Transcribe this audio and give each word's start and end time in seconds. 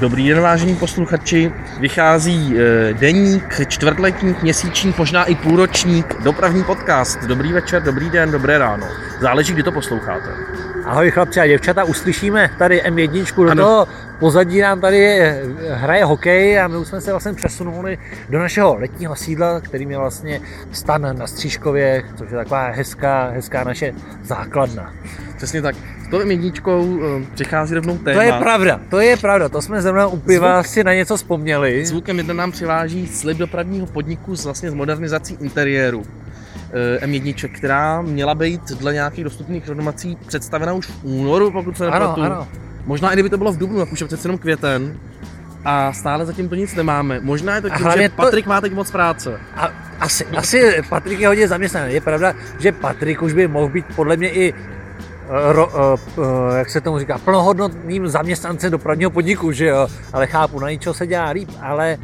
Dobrý 0.00 0.28
den, 0.28 0.40
vážení 0.40 0.76
posluchači. 0.76 1.52
Vychází 1.80 2.58
e, 2.58 2.94
deník, 2.94 3.60
čtvrtletník, 3.68 4.42
měsíčník, 4.42 4.98
možná 4.98 5.24
i 5.24 5.34
půlročník, 5.34 6.22
dopravní 6.22 6.64
podcast. 6.64 7.24
Dobrý 7.24 7.52
večer, 7.52 7.82
dobrý 7.82 8.10
den, 8.10 8.30
dobré 8.30 8.58
ráno. 8.58 8.86
Záleží, 9.20 9.52
kdy 9.52 9.62
to 9.62 9.72
posloucháte. 9.72 10.28
Ahoj 10.84 11.10
chlapci 11.10 11.40
a 11.40 11.46
děvčata, 11.46 11.84
uslyšíme 11.84 12.50
tady 12.58 12.82
M1, 12.82 13.44
do 13.44 13.50
ano. 13.50 13.64
toho 13.64 13.88
pozadí 14.18 14.60
nám 14.60 14.80
tady 14.80 15.32
hraje 15.70 16.04
hokej 16.04 16.60
a 16.60 16.68
my 16.68 16.76
už 16.76 16.88
jsme 16.88 17.00
se 17.00 17.10
vlastně 17.10 17.32
přesunuli 17.32 17.98
do 18.28 18.38
našeho 18.38 18.76
letního 18.76 19.16
sídla, 19.16 19.60
kterým 19.60 19.90
je 19.90 19.98
vlastně 19.98 20.40
stan 20.72 21.16
na 21.18 21.26
Střížkově, 21.26 22.02
což 22.16 22.30
je 22.30 22.36
taková 22.36 22.70
hezká, 22.70 23.30
hezká 23.30 23.64
naše 23.64 23.92
základna. 24.22 24.92
Přesně 25.36 25.62
tak. 25.62 25.76
Tou 26.10 26.28
jedničkou 26.28 26.98
eh, 27.02 27.26
přichází 27.34 27.74
rovnou 27.74 27.98
téma. 27.98 28.20
To 28.20 28.26
je 28.26 28.32
pravda, 28.32 28.80
to 28.90 29.00
je 29.00 29.16
pravda, 29.16 29.48
to 29.48 29.62
jsme 29.62 29.82
zrovna 29.82 30.06
u 30.06 30.16
piva 30.16 30.62
Zvuk, 30.62 30.72
si 30.72 30.84
na 30.84 30.94
něco 30.94 31.16
vzpomněli. 31.16 31.86
Zvukem 31.86 32.18
jedna 32.18 32.34
nám 32.34 32.52
přiváží 32.52 33.06
slib 33.06 33.38
dopravního 33.38 33.86
podniku 33.86 34.36
s, 34.36 34.44
vlastně 34.44 34.70
s 34.70 34.74
modernizací 34.74 35.36
interiéru. 35.40 36.02
Eh, 37.00 37.06
M1, 37.06 37.48
která 37.52 38.02
měla 38.02 38.34
být 38.34 38.62
dle 38.62 38.92
nějakých 38.92 39.24
dostupných 39.24 39.68
informací 39.68 40.16
představena 40.26 40.72
už 40.72 40.86
v 40.86 41.04
únoru, 41.04 41.50
pokud 41.50 41.76
se 41.76 41.84
nepletu. 41.84 42.04
Ano, 42.04 42.36
ano. 42.36 42.48
Možná 42.86 43.10
i 43.10 43.12
kdyby 43.12 43.30
to 43.30 43.38
bylo 43.38 43.52
v 43.52 43.58
dubnu, 43.58 43.78
tak 43.78 43.92
už 43.92 44.00
je 44.00 44.06
přece 44.06 44.28
jenom 44.28 44.38
květen. 44.38 44.98
A 45.64 45.92
stále 45.92 46.26
zatím 46.26 46.48
to 46.48 46.54
nic 46.54 46.74
nemáme. 46.74 47.20
Možná 47.20 47.54
je 47.54 47.62
to 47.62 47.70
tím, 47.70 47.86
že 47.96 48.08
Patrik 48.08 48.44
to... 48.44 48.48
má 48.48 48.60
teď 48.60 48.72
moc 48.74 48.90
práce. 48.90 49.40
A, 49.56 49.70
asi, 50.00 50.26
asi 50.26 50.82
Patrik 50.88 51.20
je 51.20 51.28
hodně 51.28 51.48
zaměstnaný. 51.48 51.94
Je 51.94 52.00
pravda, 52.00 52.34
že 52.58 52.72
Patrik 52.72 53.22
už 53.22 53.32
by 53.32 53.48
mohl 53.48 53.68
být 53.68 53.86
podle 53.96 54.16
mě 54.16 54.30
i 54.30 54.54
ro, 55.30 55.66
uh, 55.66 56.24
uh, 56.24 56.56
jak 56.56 56.70
se 56.70 56.80
tomu 56.80 56.98
říká, 56.98 57.18
plnohodnotným 57.18 58.08
zaměstnancem 58.08 58.70
dopravního 58.70 59.10
podniku, 59.10 59.52
že 59.52 59.66
jo, 59.66 59.88
ale 60.12 60.26
chápu, 60.26 60.60
na 60.60 60.70
něčeho 60.70 60.94
se 60.94 61.06
dělá 61.06 61.30
líp, 61.30 61.48
ale 61.62 61.98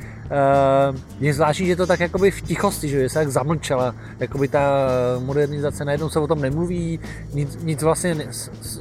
je 1.20 1.34
zvláštní, 1.34 1.66
že 1.66 1.76
to 1.76 1.86
tak 1.86 2.00
jakoby 2.00 2.30
v 2.30 2.40
tichosti, 2.40 2.88
že 2.88 3.08
se 3.08 3.14
tak 3.14 3.28
zamlčela, 3.28 3.94
jakoby 4.20 4.48
ta 4.48 4.88
modernizace, 5.18 5.84
najednou 5.84 6.08
se 6.08 6.20
o 6.20 6.26
tom 6.26 6.40
nemluví, 6.40 7.00
nic, 7.34 7.58
nic 7.62 7.82
vlastně 7.82 8.16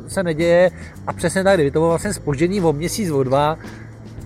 se 0.08 0.24
neděje 0.24 0.72
a 1.08 1.14
přesně 1.14 1.44
tak, 1.44 1.56
kdyby 1.56 1.72
to 1.72 1.80
bylo 1.80 1.90
vlastně 1.90 2.14
spoždění 2.14 2.62
o 2.62 2.74
měsíc, 2.74 3.10
o 3.12 3.24
dva, 3.24 3.58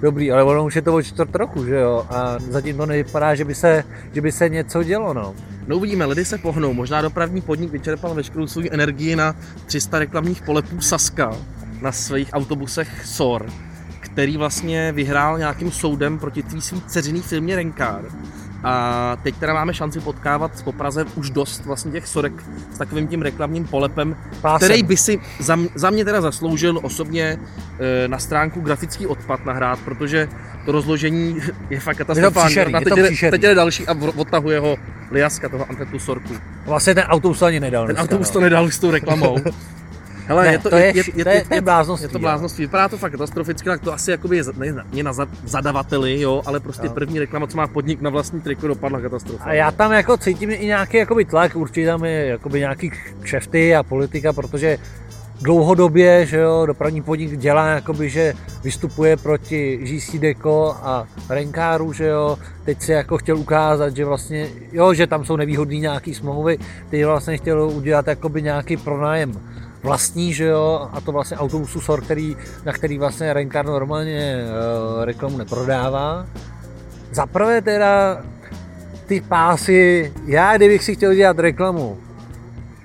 dobrý, 0.01 0.31
ale 0.31 0.43
ono 0.43 0.65
už 0.65 0.75
je 0.75 0.81
to 0.81 0.95
o 0.95 1.01
čtvrt 1.01 1.35
roku, 1.35 1.65
že 1.65 1.75
jo, 1.75 2.05
a 2.09 2.39
zatím 2.39 2.77
to 2.77 2.85
nevypadá, 2.85 3.35
že 3.35 3.45
by 3.45 3.55
se, 3.55 3.83
že 4.13 4.21
by 4.21 4.31
se 4.31 4.49
něco 4.49 4.83
dělo, 4.83 5.13
no. 5.13 5.35
No 5.67 5.77
uvidíme, 5.77 6.05
lidi 6.05 6.25
se 6.25 6.37
pohnou, 6.37 6.73
možná 6.73 7.01
dopravní 7.01 7.41
podnik 7.41 7.71
vyčerpal 7.71 8.13
veškerou 8.13 8.47
svou 8.47 8.61
energii 8.71 9.15
na 9.15 9.35
300 9.65 9.99
reklamních 9.99 10.41
polepů 10.41 10.81
Saska 10.81 11.35
na 11.81 11.91
svých 11.91 12.29
autobusech 12.33 13.05
SOR 13.05 13.45
který 13.99 14.37
vlastně 14.37 14.91
vyhrál 14.91 15.37
nějakým 15.37 15.71
soudem 15.71 16.19
proti 16.19 16.43
tvý 16.43 16.61
svý 16.61 16.81
dceřiný 16.81 17.21
firmě 17.21 17.55
Renkár. 17.55 18.05
A 18.63 19.17
teď 19.23 19.35
teda 19.35 19.53
máme 19.53 19.73
šanci 19.73 19.99
potkávat 19.99 20.63
po 20.63 20.71
Praze 20.71 21.05
už 21.15 21.29
dost 21.29 21.65
vlastně 21.65 21.91
těch 21.91 22.07
sorek 22.07 22.33
s 22.73 22.77
takovým 22.77 23.07
tím 23.07 23.21
reklamním 23.21 23.65
polepem, 23.65 24.15
Pásem. 24.41 24.67
který 24.67 24.83
by 24.83 24.97
si 24.97 25.19
za, 25.39 25.57
za 25.75 25.89
mě 25.89 26.05
teda 26.05 26.21
zasloužil 26.21 26.79
osobně 26.83 27.39
e, 27.79 28.07
na 28.07 28.19
stránku 28.19 28.61
grafický 28.61 29.07
odpad 29.07 29.45
nahrát, 29.45 29.79
protože 29.79 30.29
to 30.65 30.71
rozložení 30.71 31.39
je 31.69 31.79
fakt 31.79 31.97
katastrofální. 31.97 32.55
Je 32.55 32.65
to 32.85 32.95
teď, 32.95 33.23
je, 33.23 33.31
teď 33.31 33.43
je 33.43 33.55
další 33.55 33.87
a 33.87 33.95
odtahuje 34.15 34.59
ho 34.59 34.77
Liaska, 35.11 35.49
toho 35.49 35.65
Antetu 35.69 35.99
Sorku. 35.99 36.33
Vlastně 36.65 36.95
ten 36.95 37.03
autobus 37.03 37.39
to 37.39 37.45
ani 37.45 37.59
nedal. 37.59 37.87
Ten 37.87 37.97
autobus 37.97 38.27
no. 38.27 38.33
to 38.33 38.39
nedal 38.39 38.71
s 38.71 38.79
tou 38.79 38.91
reklamou. 38.91 39.37
Hele, 40.29 40.45
ne, 40.45 40.51
je 40.51 40.59
to, 40.59 40.69
to 40.69 40.77
je, 40.77 40.85
je, 40.85 41.03
je, 41.15 41.23
to 41.23 41.29
je, 41.29 41.43
je, 41.51 41.61
bláznost. 41.61 42.03
Je 42.03 42.09
to 42.09 42.19
bláznost. 42.19 42.57
Vypadá 42.57 42.87
to 42.89 42.97
fakt 42.97 43.11
katastroficky, 43.11 43.69
tak 43.69 43.81
to 43.81 43.93
asi 43.93 44.11
jakoby 44.11 44.37
je, 44.37 44.43
ne, 44.57 44.85
je 44.93 45.03
na 45.03 45.13
zadavateli, 45.45 46.21
jo, 46.21 46.41
ale 46.45 46.59
prostě 46.59 46.87
no. 46.87 46.93
první 46.93 47.19
reklama, 47.19 47.47
co 47.47 47.57
má 47.57 47.67
podnik 47.67 48.01
na 48.01 48.09
vlastní 48.09 48.41
triko, 48.41 48.67
dopadla 48.67 49.01
katastrofa. 49.01 49.43
A 49.43 49.53
já 49.53 49.71
tam 49.71 49.91
jako 49.91 50.17
cítím 50.17 50.51
i 50.51 50.65
nějaký 50.65 50.97
jakoby 50.97 51.25
tlak, 51.25 51.55
určitě 51.55 51.85
tam 51.85 52.05
je 52.05 52.25
jakoby 52.25 52.59
nějaký 52.59 52.91
kšefty 53.21 53.75
a 53.75 53.83
politika, 53.83 54.33
protože 54.33 54.77
dlouhodobě, 55.41 56.25
že 56.25 56.37
jo, 56.37 56.65
dopravní 56.65 57.01
podnik 57.01 57.37
dělá, 57.37 57.67
jakoby, 57.67 58.09
že 58.09 58.33
vystupuje 58.63 59.17
proti 59.17 59.77
GC 59.77 60.15
Deco 60.19 60.77
a 60.81 61.07
Renkáru, 61.29 61.93
že 61.93 62.07
jo, 62.07 62.37
teď 62.65 62.81
se 62.81 62.93
jako 62.93 63.17
chtěl 63.17 63.37
ukázat, 63.37 63.95
že 63.95 64.05
vlastně, 64.05 64.47
jo, 64.71 64.93
že 64.93 65.07
tam 65.07 65.25
jsou 65.25 65.35
nevýhodný 65.35 65.79
nějaký 65.79 66.13
smlouvy, 66.13 66.57
teď 66.89 67.05
vlastně 67.05 67.37
chtěl 67.37 67.61
udělat 67.61 68.07
jakoby 68.07 68.41
nějaký 68.41 68.77
pronájem 68.77 69.33
vlastní, 69.83 70.33
že 70.33 70.45
jo, 70.45 70.89
a 70.93 71.01
to 71.01 71.11
vlastně 71.11 71.37
autobusu 71.37 71.81
SOR, 71.81 72.01
který, 72.01 72.37
na 72.65 72.73
který 72.73 72.97
vlastně 72.97 73.33
Renkar 73.33 73.65
normálně 73.65 74.37
uh, 74.43 75.05
reklamu 75.05 75.37
neprodává. 75.37 76.25
Za 77.11 77.25
prvé 77.25 77.61
teda 77.61 78.21
ty 79.05 79.21
pásy, 79.21 80.13
já 80.25 80.57
kdybych 80.57 80.83
si 80.83 80.95
chtěl 80.95 81.13
dělat 81.15 81.39
reklamu, 81.39 81.97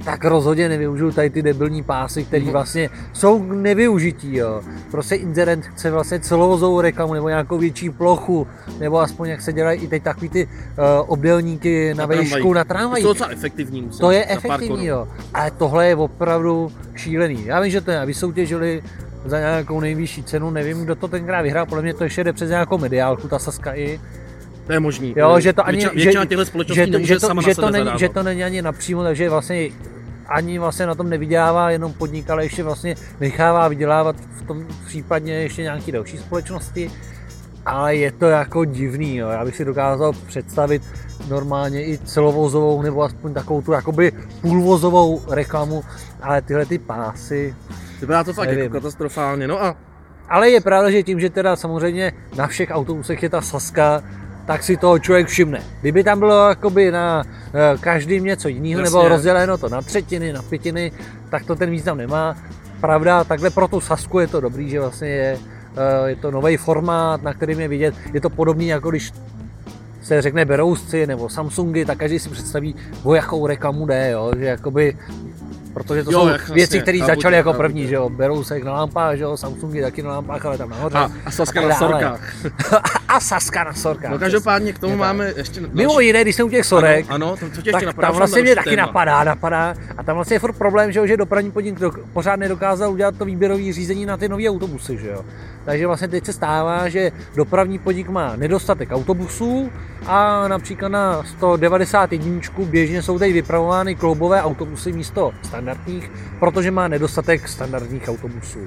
tak 0.04 0.24
rozhodně 0.24 0.68
nevyužiju 0.68 1.10
tady 1.12 1.30
ty 1.30 1.42
debilní 1.42 1.82
pásy, 1.82 2.24
které 2.24 2.42
mhm. 2.42 2.52
vlastně 2.52 2.90
jsou 3.12 3.38
k 3.38 3.52
nevyužití. 3.52 4.36
Jo. 4.36 4.62
Prostě 4.90 5.14
inzerent 5.14 5.66
chce 5.66 5.90
vlastně 5.90 6.20
celovozovou 6.20 6.80
reklamu 6.80 7.14
nebo 7.14 7.28
nějakou 7.28 7.58
větší 7.58 7.90
plochu, 7.90 8.46
nebo 8.78 9.00
aspoň 9.00 9.28
jak 9.28 9.40
se 9.42 9.52
dělají 9.52 9.80
i 9.80 9.88
teď 9.88 10.02
takový 10.02 10.28
ty 10.28 10.46
uh, 10.46 10.50
obdelníky 11.06 11.94
na, 11.94 12.06
na 12.06 12.20
výšku 12.20 12.52
na 12.52 12.64
tramvaji. 12.64 13.02
To 13.02 13.08
je 13.08 13.14
docela 13.14 13.30
efektivní. 13.30 13.90
To 14.00 14.10
je 14.10 14.26
efektivní, 14.28 14.86
jo. 14.86 15.08
Ale 15.34 15.50
tohle 15.50 15.86
je 15.86 15.96
opravdu 15.96 16.72
šílený. 16.96 17.44
Já 17.46 17.60
vím, 17.60 17.70
že 17.70 17.80
to 17.80 17.90
je, 17.90 18.06
vysoutěžili 18.06 18.82
za 19.24 19.38
nějakou 19.38 19.80
nejvyšší 19.80 20.22
cenu, 20.22 20.50
nevím, 20.50 20.84
kdo 20.84 20.94
to 20.94 21.08
tenkrát 21.08 21.42
vyhrál, 21.42 21.66
podle 21.66 21.82
mě 21.82 21.94
to 21.94 22.04
ještě 22.04 22.24
jde 22.24 22.32
přes 22.32 22.50
nějakou 22.50 22.78
mediálku, 22.78 23.28
ta 23.28 23.38
Saska 23.38 23.74
i, 23.74 24.00
to 24.66 24.72
je 24.72 24.80
možný. 24.80 25.14
Jo, 25.16 25.40
že 25.40 25.52
to 25.52 25.66
ani, 25.66 25.76
většina, 25.76 25.92
většina 25.94 26.22
že, 26.68 26.84
že 27.06 27.20
to, 27.20 27.40
že 27.40 27.54
to, 27.54 27.70
není, 27.70 27.90
že 27.98 28.08
to 28.08 28.22
není 28.22 28.44
ani 28.44 28.62
napřímo, 28.62 29.02
takže 29.02 29.30
vlastně 29.30 29.68
ani 30.26 30.58
vlastně 30.58 30.86
na 30.86 30.94
tom 30.94 31.10
nevydělává 31.10 31.70
jenom 31.70 31.92
podnik, 31.92 32.30
ale 32.30 32.44
ještě 32.44 32.62
vlastně 32.62 32.94
nechává 33.20 33.68
vydělávat 33.68 34.16
v 34.16 34.42
tom 34.46 34.66
případně 34.86 35.34
ještě 35.34 35.62
nějaké 35.62 35.92
další 35.92 36.18
společnosti. 36.18 36.90
Ale 37.66 37.96
je 37.96 38.12
to 38.12 38.26
jako 38.26 38.64
divný, 38.64 39.16
jo. 39.16 39.28
já 39.28 39.44
bych 39.44 39.56
si 39.56 39.64
dokázal 39.64 40.12
představit 40.12 40.82
normálně 41.28 41.86
i 41.86 41.98
celovozovou 41.98 42.82
nebo 42.82 43.02
aspoň 43.02 43.34
takovou 43.34 43.62
tu 43.62 43.72
jakoby 43.72 44.12
půlvozovou 44.40 45.22
reklamu, 45.30 45.84
ale 46.22 46.42
tyhle 46.42 46.66
ty 46.66 46.78
pásy... 46.78 47.54
Vypadá 48.00 48.24
to 48.24 48.32
fakt 48.32 48.48
nevím. 48.48 48.64
jako 48.64 48.72
katastrofálně, 48.72 49.48
no 49.48 49.62
a 49.62 49.76
ale 50.28 50.50
je 50.50 50.60
pravda, 50.60 50.90
že 50.90 51.02
tím, 51.02 51.20
že 51.20 51.30
teda 51.30 51.56
samozřejmě 51.56 52.12
na 52.36 52.46
všech 52.46 52.70
autobusech 52.72 53.22
je 53.22 53.28
ta 53.28 53.40
saska, 53.40 54.02
tak 54.46 54.62
si 54.62 54.76
toho 54.76 54.98
člověk 54.98 55.26
všimne. 55.26 55.62
Kdyby 55.80 56.04
tam 56.04 56.18
bylo 56.18 56.48
jakoby 56.48 56.90
na 56.90 57.24
eh, 57.26 57.78
každým 57.80 58.24
něco 58.24 58.48
jiného, 58.48 58.82
nebo 58.82 59.08
rozděleno 59.08 59.58
to 59.58 59.68
na 59.68 59.82
třetiny, 59.82 60.32
na 60.32 60.42
pětiny, 60.42 60.92
tak 61.30 61.44
to 61.44 61.56
ten 61.56 61.70
význam 61.70 61.98
nemá. 61.98 62.36
Pravda, 62.80 63.24
takhle 63.24 63.50
pro 63.50 63.68
tu 63.68 63.80
Sasku 63.80 64.18
je 64.18 64.26
to 64.26 64.40
dobrý, 64.40 64.70
že 64.70 64.80
vlastně 64.80 65.08
je, 65.08 65.38
eh, 65.76 66.08
je 66.08 66.16
to 66.16 66.30
nový 66.30 66.56
formát, 66.56 67.22
na 67.22 67.34
kterým 67.34 67.60
je 67.60 67.68
vidět. 67.68 67.94
Je 68.12 68.20
to 68.20 68.30
podobný, 68.30 68.66
jako 68.66 68.90
když 68.90 69.12
se 70.02 70.22
řekne 70.22 70.44
Berousci 70.44 71.06
nebo 71.06 71.28
Samsungy, 71.28 71.84
tak 71.84 71.98
každý 71.98 72.18
si 72.18 72.28
představí, 72.28 72.74
o 73.02 73.14
jakou 73.14 73.46
reklamu 73.46 73.86
jde, 73.86 74.10
jo? 74.10 74.32
že 74.38 74.44
jakoby 74.44 74.96
Protože 75.74 76.04
to 76.04 76.10
jo, 76.12 76.20
jsou 76.20 76.28
jak, 76.28 76.48
věci, 76.48 76.80
které 76.80 76.98
začaly 76.98 77.36
jako 77.36 77.52
první, 77.52 77.86
že 77.86 77.94
jo, 77.94 78.08
berou 78.08 78.44
se 78.44 78.58
na 78.58 78.72
lampách, 78.72 79.16
že 79.16 79.22
jo, 79.22 79.36
Samsungy 79.36 79.82
taky 79.82 80.02
na 80.02 80.10
lampách, 80.10 80.46
ale 80.46 80.58
tam 80.58 80.70
nahoře. 80.70 80.96
A, 80.96 81.10
a 81.26 81.30
Saska 81.30 81.60
a 81.60 81.68
na 81.68 81.74
sorkách. 81.74 82.34
a 83.08 83.20
Saska 83.20 83.64
na 83.64 83.74
sorkách. 83.74 84.10
No 84.10 84.18
každopádně 84.18 84.72
k 84.72 84.78
tomu 84.78 84.96
máme 84.96 85.32
ještě... 85.36 85.60
Mimo 85.72 86.00
jiné, 86.00 86.22
když 86.22 86.36
jsem 86.36 86.46
u 86.46 86.50
těch 86.50 86.66
sorek, 86.66 87.06
ano, 87.08 87.26
ano 87.26 87.36
to, 87.36 87.62
to 87.62 87.72
tak 87.72 87.82
napadá, 87.82 88.08
tam 88.08 88.16
vlastně 88.16 88.42
mě 88.42 88.54
taky 88.54 88.70
téma. 88.70 88.86
napadá, 88.86 89.24
napadá. 89.24 89.74
A 89.96 90.02
tam 90.02 90.16
vlastně 90.16 90.34
je 90.34 90.40
furt 90.40 90.52
problém, 90.52 90.92
že, 90.92 90.98
jo, 90.98 91.06
že 91.06 91.16
dopravní 91.16 91.50
podnik 91.50 91.78
pořád 92.12 92.36
nedokázal 92.36 92.92
udělat 92.92 93.14
to 93.18 93.24
výběrové 93.24 93.72
řízení 93.72 94.06
na 94.06 94.16
ty 94.16 94.28
nové 94.28 94.48
autobusy, 94.48 94.98
že 94.98 95.08
jo. 95.08 95.24
Takže 95.64 95.86
vlastně 95.86 96.08
teď 96.08 96.24
se 96.26 96.32
stává, 96.32 96.88
že 96.88 97.12
dopravní 97.36 97.78
podnik 97.78 98.08
má 98.08 98.36
nedostatek 98.36 98.92
autobusů 98.92 99.70
a 100.06 100.48
například 100.48 100.88
na 100.88 101.22
191 101.22 102.40
běžně 102.64 103.02
jsou 103.02 103.18
tady 103.18 103.32
vypravovány 103.32 103.94
kloubové 103.94 104.42
autobusy 104.42 104.92
místo 104.92 105.32
standardních, 105.42 106.10
protože 106.38 106.70
má 106.70 106.88
nedostatek 106.88 107.48
standardních 107.48 108.08
autobusů. 108.08 108.60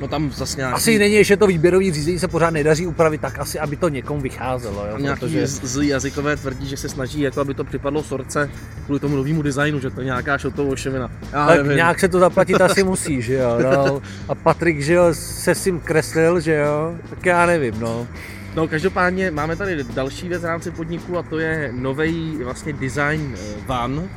No 0.00 0.08
tam 0.08 0.30
zase 0.30 0.56
nějaký... 0.56 0.74
Asi 0.74 0.98
není, 0.98 1.14
ještě 1.14 1.36
to 1.36 1.46
výběrový 1.46 1.92
řízení 1.92 2.18
se 2.18 2.28
pořád 2.28 2.50
nedaří 2.50 2.86
upravit 2.86 3.20
tak 3.20 3.38
asi, 3.38 3.58
aby 3.58 3.76
to 3.76 3.88
někomu 3.88 4.20
vycházelo. 4.20 4.86
Jo? 4.86 4.98
Nějaký 4.98 5.20
protože... 5.20 5.46
zlý 5.46 5.88
jazykové 5.88 6.36
tvrdí, 6.36 6.68
že 6.68 6.76
se 6.76 6.88
snaží, 6.88 7.20
jako 7.20 7.40
aby 7.40 7.54
to 7.54 7.64
připadlo 7.64 8.02
sorce 8.02 8.50
kvůli 8.84 9.00
tomu 9.00 9.16
novému 9.16 9.42
designu, 9.42 9.80
že 9.80 9.90
to 9.90 10.00
je 10.00 10.04
nějaká 10.04 10.38
šotovošemina. 10.38 11.10
Tak 11.30 11.56
nevím. 11.56 11.76
nějak 11.76 12.00
se 12.00 12.08
to 12.08 12.18
zaplatit 12.18 12.60
asi 12.60 12.82
musí, 12.84 13.22
že 13.22 13.34
jo. 13.34 13.58
No. 13.62 14.02
A 14.28 14.34
Patrik, 14.34 14.82
že 14.82 14.94
jo, 14.94 15.04
se 15.12 15.54
s 15.54 15.64
tím 15.64 15.80
kreslil, 15.80 16.40
že 16.40 16.54
jo, 16.54 16.94
tak 17.10 17.26
já 17.26 17.46
nevím, 17.46 17.80
no. 17.80 18.06
No 18.54 18.68
každopádně 18.68 19.30
máme 19.30 19.56
tady 19.56 19.84
další 19.84 20.28
věc 20.28 20.42
v 20.42 20.44
rámci 20.44 20.70
podniku 20.70 21.18
a 21.18 21.22
to 21.22 21.38
je 21.38 21.70
nový 21.72 22.38
vlastně 22.44 22.72
design 22.72 23.34
eh, 23.34 23.54
van, 23.66 24.08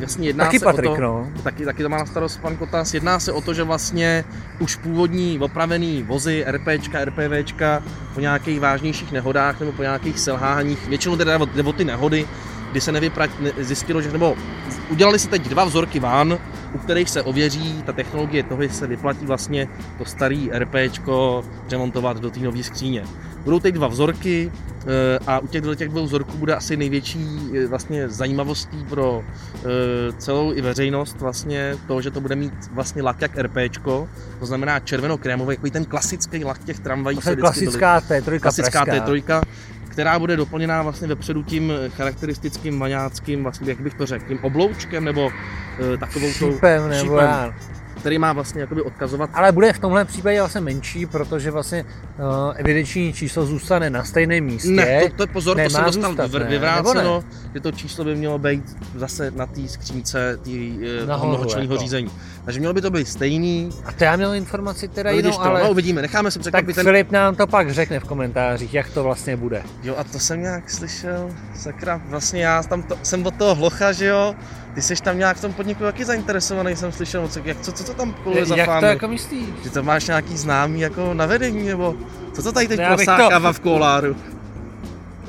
vlastně 0.00 0.28
jedná 0.28 0.44
Taky 0.44 0.58
se 0.58 0.64
Patrik, 0.64 0.90
o 0.90 0.94
to, 0.94 1.00
no. 1.00 1.28
taky, 1.42 1.64
taky 1.64 1.82
to 1.82 1.88
má 1.88 1.98
na 1.98 2.06
starost 2.06 2.40
pan 2.40 2.56
Kotas, 2.56 2.94
jedná 2.94 3.20
se 3.20 3.32
o 3.32 3.40
to, 3.40 3.54
že 3.54 3.62
vlastně 3.62 4.24
už 4.58 4.76
původní 4.76 5.38
opravený 5.38 6.02
vozy, 6.02 6.44
RPčka, 6.48 7.04
RPVčka 7.04 7.82
po 8.14 8.20
nějakých 8.20 8.60
vážnějších 8.60 9.12
nehodách 9.12 9.60
nebo 9.60 9.72
po 9.72 9.82
nějakých 9.82 10.18
selháních, 10.18 10.88
většinou 10.88 11.16
teda 11.16 11.38
jde 11.38 11.62
o 11.62 11.72
ty 11.72 11.84
nehody, 11.84 12.26
kdy 12.70 12.80
se 12.80 12.92
nevyprať, 12.92 13.30
ne, 13.40 13.52
zjistilo, 13.58 14.02
že 14.02 14.12
nebo 14.12 14.36
udělali 14.90 15.18
se 15.18 15.28
teď 15.28 15.48
dva 15.48 15.64
vzorky 15.64 16.00
van, 16.00 16.38
u 16.74 16.78
kterých 16.78 17.10
se 17.10 17.22
ověří 17.22 17.82
ta 17.82 17.92
technologie 17.92 18.42
toho, 18.42 18.62
že 18.62 18.68
se 18.68 18.86
vyplatí 18.86 19.26
vlastně 19.26 19.68
to 19.98 20.04
starý 20.04 20.50
RPčko 20.52 21.44
remontovat 21.70 22.20
do 22.20 22.30
té 22.30 22.40
nové 22.40 22.62
skříně. 22.62 23.04
Budou 23.44 23.60
teď 23.60 23.74
dva 23.74 23.88
vzorky 23.88 24.52
eh, 24.52 25.18
a 25.26 25.38
u 25.38 25.46
těch, 25.46 25.64
těch 25.76 25.88
dvou 25.88 26.04
vzorků 26.04 26.38
bude 26.38 26.54
asi 26.54 26.76
největší 26.76 27.26
eh, 27.54 27.66
vlastně 27.66 28.08
zajímavostí 28.08 28.84
pro 28.88 29.24
eh, 29.24 29.60
celou 30.18 30.52
i 30.52 30.60
veřejnost 30.60 31.20
vlastně 31.20 31.76
to, 31.86 32.00
že 32.00 32.10
to 32.10 32.20
bude 32.20 32.36
mít 32.36 32.54
vlastně 32.72 33.02
lak 33.02 33.20
jak 33.20 33.38
RPčko, 33.38 34.08
to 34.38 34.46
znamená 34.46 34.80
červeno-krémový, 34.80 35.52
jako 35.54 35.70
ten 35.70 35.84
klasický 35.84 36.44
lak 36.44 36.64
těch 36.64 36.80
tramvají. 36.80 37.18
To 37.18 37.30
je 37.30 37.36
klasická 37.36 38.00
T3 38.00 38.40
klasická 38.40 38.84
pražská. 38.84 39.06
T3, 39.06 39.42
která 39.90 40.18
bude 40.18 40.36
doplněná 40.36 40.82
vlastně 40.82 41.08
vepředu 41.08 41.42
tím 41.42 41.72
charakteristickým 41.96 42.78
maňáckým, 42.78 43.42
vlastně, 43.42 43.70
jak 43.70 43.80
bych 43.80 43.94
to 43.94 44.06
řekl, 44.06 44.24
tím 44.28 44.38
obloučkem 44.42 45.04
nebo 45.04 45.30
e, 45.94 45.96
takovou 45.96 46.26
tou 46.38 46.52
Šípem, 46.52 46.88
nebo 46.88 47.02
šípem. 47.02 47.18
já. 47.18 47.54
Který 48.00 48.18
má 48.18 48.32
vlastně 48.32 48.60
jakoby 48.60 48.82
odkazovat 48.82 49.30
Ale 49.32 49.52
bude 49.52 49.72
v 49.72 49.78
tomhle 49.78 50.04
případě 50.04 50.40
vlastně 50.40 50.60
menší, 50.60 51.06
protože 51.06 51.50
vlastně 51.50 51.84
uh, 51.84 52.54
evidenční 52.56 53.12
číslo 53.12 53.46
zůstane 53.46 53.90
na 53.90 54.04
stejném 54.04 54.44
místě. 54.44 54.70
Ne, 54.70 55.00
to, 55.08 55.16
to 55.16 55.22
je 55.22 55.26
pozor, 55.26 55.56
to 55.56 55.70
jsem 55.70 55.84
dostal 55.84 56.10
zůstat, 56.10 56.32
ne? 56.32 56.44
vyvráceno, 56.48 57.24
že 57.54 57.60
to 57.60 57.72
číslo 57.72 58.04
by 58.04 58.14
mělo 58.14 58.38
být 58.38 58.76
zase 58.94 59.30
na 59.30 59.46
té 59.46 59.68
skřínce 59.68 60.38
tý, 60.42 60.78
toho 60.78 61.06
Nahoru, 61.06 61.28
mnohočlenního 61.30 61.74
jako. 61.74 61.82
řízení. 61.82 62.10
Takže 62.44 62.60
mělo 62.60 62.74
by 62.74 62.80
to 62.80 62.90
být 62.90 63.08
stejný. 63.08 63.70
A 63.84 63.92
to 63.92 64.04
já 64.04 64.16
měl 64.16 64.34
informaci 64.34 64.88
teda 64.88 65.10
No, 65.10 65.16
jinou, 65.16 65.30
to, 65.30 65.42
ale 65.42 65.62
no, 65.62 65.70
uvidíme, 65.70 66.02
necháme 66.02 66.30
se 66.30 66.38
tak 66.38 66.42
překvapit. 66.42 66.74
Ten... 66.74 66.84
Filip 66.84 67.10
nám 67.10 67.36
to 67.36 67.46
pak 67.46 67.70
řekne 67.70 68.00
v 68.00 68.04
komentářích, 68.04 68.74
jak 68.74 68.90
to 68.90 69.04
vlastně 69.04 69.36
bude. 69.36 69.62
Jo, 69.82 69.94
a 69.98 70.04
to 70.04 70.18
jsem 70.18 70.42
nějak 70.42 70.70
slyšel, 70.70 71.30
sakra, 71.54 72.00
vlastně 72.04 72.44
já 72.44 72.62
tam 72.62 72.82
to, 72.82 72.98
jsem 73.02 73.26
od 73.26 73.34
toho 73.34 73.54
hlocha, 73.54 73.92
že 73.92 74.06
jo, 74.06 74.34
ty 74.74 74.82
jsi 74.82 74.94
tam 74.96 75.18
nějak 75.18 75.36
v 75.36 75.40
tom 75.40 75.52
podniku 75.52 75.82
taky 75.84 76.04
zainteresovaný, 76.04 76.76
jsem 76.76 76.92
slyšel, 76.92 77.28
co, 77.28 77.40
jak, 77.44 77.60
co, 77.60 77.72
co, 77.72 77.84
co 77.84 77.94
tam 77.94 78.12
koluje 78.24 78.46
za 78.46 78.56
jak 78.56 78.66
to 78.66 78.72
fámy? 78.72 78.86
jako 78.86 79.08
myslíš? 79.08 79.48
Že 79.64 79.70
to 79.70 79.82
máš 79.82 80.06
nějaký 80.06 80.36
známý 80.36 80.80
jako 80.80 81.14
na 81.14 81.26
vedení, 81.26 81.68
nebo 81.68 81.94
co 82.32 82.42
to 82.42 82.52
tady 82.52 82.68
teď 82.68 82.78
bych 82.78 82.88
prosákává 82.88 83.48
to- 83.48 83.52
v 83.52 83.60
koláru? 83.60 84.16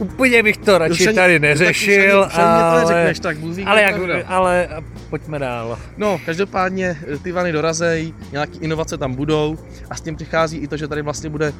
Úplně 0.01 0.43
bych 0.43 0.57
to 0.57 0.77
radši 0.77 1.07
ani- 1.07 1.15
tady 1.15 1.39
neřešil, 1.39 2.25
už 2.27 2.33
ani 2.37 2.47
mě 2.51 2.59
to 2.59 2.65
ale, 2.65 2.81
neřekneš, 2.81 3.19
tak 3.19 3.37
Bůh 3.37 3.55
ví, 3.55 3.63
ale, 3.65 3.81
jak, 3.81 3.95
ale 4.27 4.67
pojďme 5.09 5.39
dál. 5.39 5.79
No, 5.97 6.21
každopádně 6.25 6.97
eh, 7.13 7.17
ty 7.17 7.31
vany 7.31 7.51
dorazej, 7.51 8.13
nějaký 8.31 8.59
inovace 8.59 8.97
tam 8.97 9.13
budou 9.15 9.57
a 9.89 9.95
s 9.95 10.01
tím 10.01 10.15
přichází 10.15 10.57
i 10.57 10.67
to, 10.67 10.77
že 10.77 10.87
tady 10.87 11.01
vlastně 11.01 11.29
bude 11.29 11.47
e, 11.47 11.53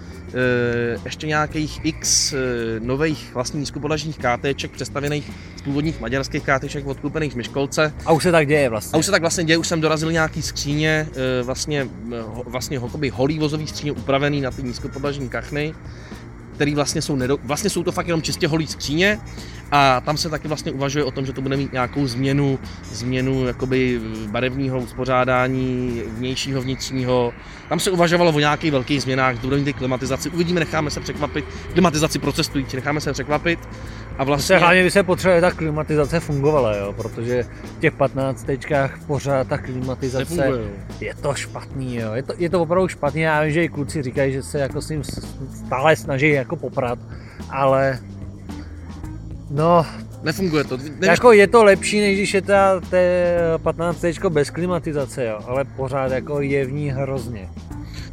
ještě 1.06 1.28
nějakých 1.28 1.80
x 1.84 2.34
e, 2.34 2.38
nových 2.80 3.32
vlastně 3.34 3.60
nízkopodlažních 3.60 4.18
KTček 4.18 4.72
přestavěných 4.72 5.32
z 5.58 5.62
původních 5.62 6.02
maďarských 6.02 6.44
KTček 6.44 6.88
odkupených 6.88 7.32
z 7.34 7.36
Myškolce. 7.36 7.94
A 8.06 8.12
už 8.12 8.24
se 8.24 8.32
tak 8.32 8.48
děje 8.48 8.70
vlastně. 8.70 8.98
A 8.98 9.00
už 9.00 9.06
se 9.06 9.12
tak 9.12 9.22
vlastně 9.22 9.44
děje, 9.44 9.58
už 9.58 9.68
jsem 9.68 9.82
dorazil 9.82 10.12
nějaký 10.12 10.42
skříně, 10.42 11.08
e, 11.40 11.44
vlastně, 11.44 11.88
ho- 12.26 12.44
vlastně 12.46 12.80
holý 13.12 13.40
vozový 13.40 13.68
skříně 13.68 13.92
upravený 13.92 14.42
na 14.42 14.52
ty 14.52 14.64
nízkopodlažní 14.64 15.30
kachny, 15.30 15.74
který 16.62 16.76
vlastně 16.76 17.02
jsou, 17.02 17.16
nedo, 17.16 17.38
vlastně 17.44 17.70
jsou 17.70 17.84
to 17.84 17.92
fakt 17.92 18.08
jenom 18.08 18.22
čistě 18.22 18.48
holý 18.48 18.68
skříně 18.68 19.20
a 19.72 20.02
tam 20.02 20.18
se 20.18 20.30
taky 20.30 20.48
vlastně 20.48 20.72
uvažuje 20.72 21.06
o 21.06 21.12
tom, 21.12 21.26
že 21.26 21.34
to 21.34 21.42
bude 21.42 21.58
mít 21.58 21.74
nějakou 21.74 22.08
změnu, 22.08 22.60
změnu 22.92 23.46
jakoby 23.46 24.02
barevního 24.28 24.80
uspořádání, 24.80 26.02
vnějšího, 26.08 26.62
vnitřního. 26.62 27.34
Tam 27.70 27.80
se 27.80 27.92
uvažovalo 27.92 28.32
o 28.32 28.40
nějakých 28.40 28.72
velkých 28.72 29.02
změnách, 29.02 29.40
budou 29.40 29.58
mít 29.58 29.74
klimatizaci, 29.74 30.30
uvidíme, 30.30 30.60
necháme 30.60 30.92
se 30.92 31.00
překvapit, 31.00 31.46
klimatizaci 31.74 32.20
procestující, 32.20 32.76
necháme 32.76 33.02
se 33.02 33.14
překvapit 33.14 33.60
a 34.18 34.24
vlastně... 34.24 34.58
hlavně 34.58 34.84
by 34.84 34.92
se 34.92 35.04
potřebuje 35.04 35.42
ta 35.42 35.52
klimatizace 35.52 36.20
fungovala, 36.20 36.76
jo, 36.76 36.94
protože 36.94 37.44
v 37.78 37.80
těch 37.80 37.94
15 37.94 38.44
tečkách 38.44 39.00
pořád 39.08 39.48
ta 39.48 39.58
klimatizace 39.58 40.36
Nefunguje, 40.36 40.70
je 41.00 41.16
to 41.16 41.34
špatný, 41.34 41.96
jo. 41.96 42.14
Je 42.14 42.24
to, 42.24 42.34
je 42.38 42.50
to 42.50 42.62
opravdu 42.62 42.88
špatný, 42.88 43.22
já 43.22 43.44
vím, 43.44 43.52
že 43.52 43.64
i 43.64 43.70
kluci 43.70 44.02
říkají, 44.02 44.34
že 44.34 44.44
se 44.44 44.60
jako 44.60 44.82
s 44.82 44.88
tím 44.88 45.04
stále 45.66 45.96
snaží 45.96 46.30
jako 46.30 46.56
poprat, 46.56 47.00
ale 47.50 48.00
no, 49.50 49.86
Nefunguje 50.24 50.64
to. 50.64 50.78
Nevíš, 50.78 51.08
jako 51.08 51.32
je 51.32 51.48
to 51.48 51.64
lepší, 51.64 52.00
než 52.00 52.18
když 52.18 52.34
je 52.34 52.42
ta 52.42 52.80
té 52.80 53.38
15 53.64 54.02
tečko 54.02 54.30
bez 54.30 54.50
klimatizace, 54.50 55.26
jo, 55.26 55.40
ale 55.48 55.66
pořád 55.66 56.12
jako 56.12 56.42
je 56.42 56.66
v 56.66 56.72
ní 56.72 56.90
hrozně. 56.90 57.50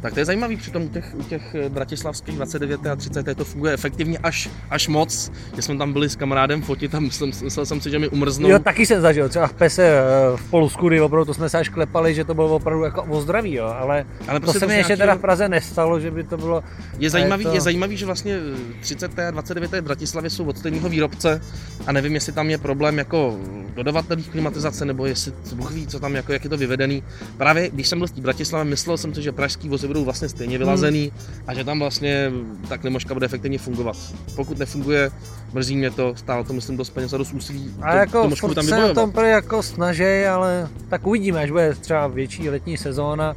Tak 0.01 0.13
to 0.13 0.19
je 0.19 0.25
zajímavý, 0.25 0.57
přitom 0.57 0.83
u 0.83 0.89
těch, 0.89 1.15
u 1.15 1.23
těch 1.23 1.55
eh, 1.55 1.69
bratislavských 1.69 2.35
29 2.35 2.85
a 2.87 2.95
30 2.95 3.37
to 3.37 3.45
funguje 3.45 3.73
efektivně 3.73 4.17
až, 4.17 4.49
až 4.69 4.87
moc. 4.87 5.31
Že 5.55 5.61
jsme 5.61 5.77
tam 5.77 5.93
byli 5.93 6.09
s 6.09 6.15
kamarádem 6.15 6.61
fotit 6.61 6.95
a 6.95 6.99
myslel, 6.99 7.29
myslel 7.43 7.65
jsem 7.65 7.81
si, 7.81 7.89
že 7.89 7.99
mi 7.99 8.09
umrznou. 8.09 8.49
Jo, 8.49 8.59
taky 8.59 8.85
jsem 8.85 9.01
zažil, 9.01 9.29
třeba 9.29 9.47
v 9.47 9.53
Pese 9.53 9.83
eh, 9.83 10.01
v 10.37 10.49
Polsku, 10.49 10.87
kdy 10.87 11.01
opravdu 11.01 11.25
to 11.25 11.33
jsme 11.33 11.49
se 11.49 11.57
až 11.57 11.69
klepali, 11.69 12.15
že 12.15 12.23
to 12.25 12.33
bylo 12.33 12.55
opravdu 12.55 12.83
jako 12.83 13.03
o 13.03 13.21
zdraví, 13.21 13.53
jo, 13.53 13.65
ale, 13.65 14.05
Ale 14.27 14.39
to 14.39 14.43
prostě 14.43 14.59
se 14.59 14.67
mi 14.67 14.73
z 14.73 14.77
ještě 14.77 14.97
teda 14.97 15.15
v 15.15 15.19
Praze 15.19 15.49
nestalo, 15.49 15.99
že 15.99 16.11
by 16.11 16.23
to 16.23 16.37
bylo 16.37 16.63
je, 16.99 17.09
zajímavý, 17.09 17.43
to- 17.43 17.53
je 17.53 17.61
zajímavý, 17.61 17.97
že 17.97 18.05
vlastně 18.05 18.33
eh, 18.79 18.81
30 18.81 19.19
a 19.19 19.31
29 19.31 19.81
v 19.81 19.83
Bratislavě 19.83 20.29
jsou 20.29 20.45
od 20.45 20.57
stejného 20.57 20.89
výrobce 20.89 21.41
a 21.87 21.91
nevím, 21.91 22.13
jestli 22.13 22.33
tam 22.33 22.49
je 22.49 22.57
problém 22.57 22.97
jako 22.97 23.37
dodavatelných 23.75 24.29
klimatizace, 24.29 24.85
nebo 24.85 25.05
jestli 25.05 25.33
Bůh 25.55 25.71
ví, 25.71 25.87
co 25.87 25.99
tam, 25.99 26.15
jako, 26.15 26.33
jak 26.33 26.43
je 26.43 26.49
to 26.49 26.57
vyvedený. 26.57 27.03
Právě 27.37 27.69
když 27.69 27.87
jsem 27.87 27.97
byl 27.99 28.07
v 28.07 28.11
Bratislavě, 28.11 28.69
myslel 28.69 28.97
jsem 28.97 29.13
si, 29.13 29.21
že 29.21 29.31
pražský 29.31 29.69
vozy 29.69 29.88
budou 29.89 30.03
vlastně 30.05 30.29
stejně 30.29 30.57
vylazený 30.57 31.11
a 31.47 31.53
že 31.53 31.63
tam 31.63 31.79
vlastně 31.79 32.31
ta 32.69 32.77
klimoška 32.77 33.13
bude 33.13 33.25
efektivně 33.25 33.57
fungovat. 33.57 33.97
Pokud 34.35 34.57
nefunguje, 34.59 35.11
mrzí 35.53 35.75
mě 35.77 35.91
to, 35.91 36.15
stálo 36.15 36.43
to 36.43 36.53
myslím 36.53 36.77
dost 36.77 36.89
peněz 36.89 37.13
a 37.13 37.17
dost 37.17 37.33
úsilí. 37.33 37.73
A 37.81 37.91
to- 37.91 37.97
jako 37.97 38.29
furt 38.29 38.53
tam 38.55 38.63
se 38.65 38.77
na 38.77 38.93
tom 38.93 39.11
prý 39.11 39.29
jako 39.29 39.63
snaží, 39.63 40.25
ale 40.29 40.67
tak 40.89 41.07
uvidíme, 41.07 41.39
až 41.39 41.51
bude 41.51 41.73
třeba 41.75 42.07
větší 42.07 42.49
letní 42.49 42.77
sezóna, 42.77 43.35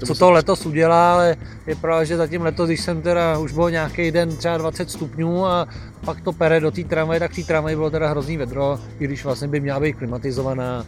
To 0.00 0.06
co 0.06 0.14
to 0.14 0.30
letos 0.30 0.66
udělá, 0.66 1.12
ale 1.14 1.36
je 1.66 1.74
pravda, 1.76 2.04
že 2.04 2.16
zatím 2.16 2.42
letos, 2.42 2.66
když 2.68 2.80
jsem 2.80 3.02
teda 3.02 3.38
už 3.38 3.52
byl 3.52 3.70
nějaký 3.70 4.10
den 4.10 4.36
třeba 4.36 4.58
20 4.58 4.90
stupňů 4.90 5.46
a 5.46 5.68
pak 6.04 6.20
to 6.20 6.32
pere 6.32 6.60
do 6.60 6.70
té 6.70 6.84
tramvaje, 6.84 7.20
tak 7.20 7.34
té 7.34 7.42
tramvaji 7.42 7.76
bylo 7.76 7.90
teda 7.90 8.08
hrozný 8.10 8.36
vedro, 8.36 8.78
i 8.98 9.04
když 9.04 9.24
vlastně 9.24 9.48
by 9.48 9.60
měla 9.60 9.80
být 9.80 9.92
klimatizovaná. 9.92 10.84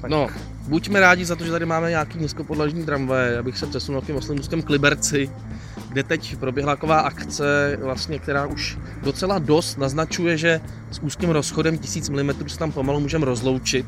Tak 0.00 0.10
No, 0.10 0.26
buďme 0.68 1.00
rádi 1.00 1.24
za 1.24 1.36
to, 1.36 1.44
že 1.44 1.50
tady 1.50 1.66
máme 1.66 1.90
nějaký 1.90 2.18
nízkopodlažní 2.18 2.84
tramvaje, 2.84 3.38
abych 3.38 3.58
se 3.58 3.66
přesunul 3.66 4.00
k 4.00 4.06
těm 4.06 4.16
oslimském 4.16 4.62
Kliberci, 4.62 5.30
kde 5.88 6.02
teď 6.02 6.36
proběhla 6.36 6.74
taková 6.74 7.00
akce, 7.00 7.78
vlastně, 7.82 8.18
která 8.18 8.46
už 8.46 8.78
docela 9.02 9.38
dost 9.38 9.78
naznačuje, 9.78 10.36
že 10.36 10.60
s 10.90 10.98
úzkým 10.98 11.30
rozchodem 11.30 11.78
1000 11.78 12.08
mm 12.08 12.48
se 12.48 12.58
tam 12.58 12.72
pomalu 12.72 13.00
můžeme 13.00 13.24
rozloučit, 13.24 13.86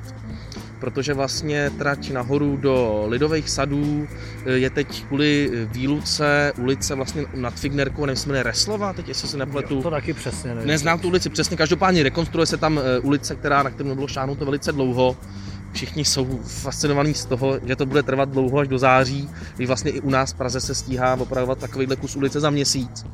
protože 0.80 1.14
vlastně 1.14 1.70
trať 1.78 2.10
nahoru 2.10 2.56
do 2.56 3.04
Lidových 3.08 3.50
sadů 3.50 4.08
eh, 4.46 4.52
je 4.52 4.70
teď 4.70 5.04
kvůli 5.04 5.50
výluce 5.72 6.52
ulice 6.58 6.94
vlastně 6.94 7.24
nad 7.34 7.54
Fignerkou, 7.54 8.06
nevím, 8.06 8.16
se 8.16 8.28
jmenuje 8.28 8.42
Reslova, 8.42 8.92
teď 8.92 9.08
jestli 9.08 9.28
se 9.28 9.36
nepletu. 9.36 9.74
Jo, 9.74 9.82
to 9.82 9.90
taky 9.90 10.12
přesně 10.12 10.54
nevím. 10.54 10.68
Neznám 10.68 10.98
tu 10.98 11.08
ulici 11.08 11.30
přesně, 11.30 11.56
každopádně 11.56 12.02
rekonstruuje 12.02 12.46
se 12.46 12.56
tam 12.56 12.78
eh, 12.78 12.98
ulice, 12.98 13.34
která, 13.34 13.62
na 13.62 13.70
kterou 13.70 13.94
bylo 13.94 14.08
šáhnuto 14.08 14.44
velice 14.44 14.72
dlouho. 14.72 15.16
Všichni 15.72 16.04
jsou 16.04 16.40
fascinovaní 16.44 17.14
z 17.14 17.24
toho, 17.24 17.60
že 17.66 17.76
to 17.76 17.86
bude 17.86 18.02
trvat 18.02 18.28
dlouho 18.28 18.58
až 18.58 18.68
do 18.68 18.78
září, 18.78 19.30
když 19.56 19.66
vlastně 19.68 19.90
i 19.90 20.00
u 20.00 20.10
nás 20.10 20.32
v 20.32 20.36
Praze 20.36 20.60
se 20.60 20.74
stíhá 20.74 21.14
opravovat 21.14 21.58
takovýhle 21.58 21.96
kus 21.96 22.16
ulice 22.16 22.40
za 22.40 22.50
měsíc. 22.50 23.04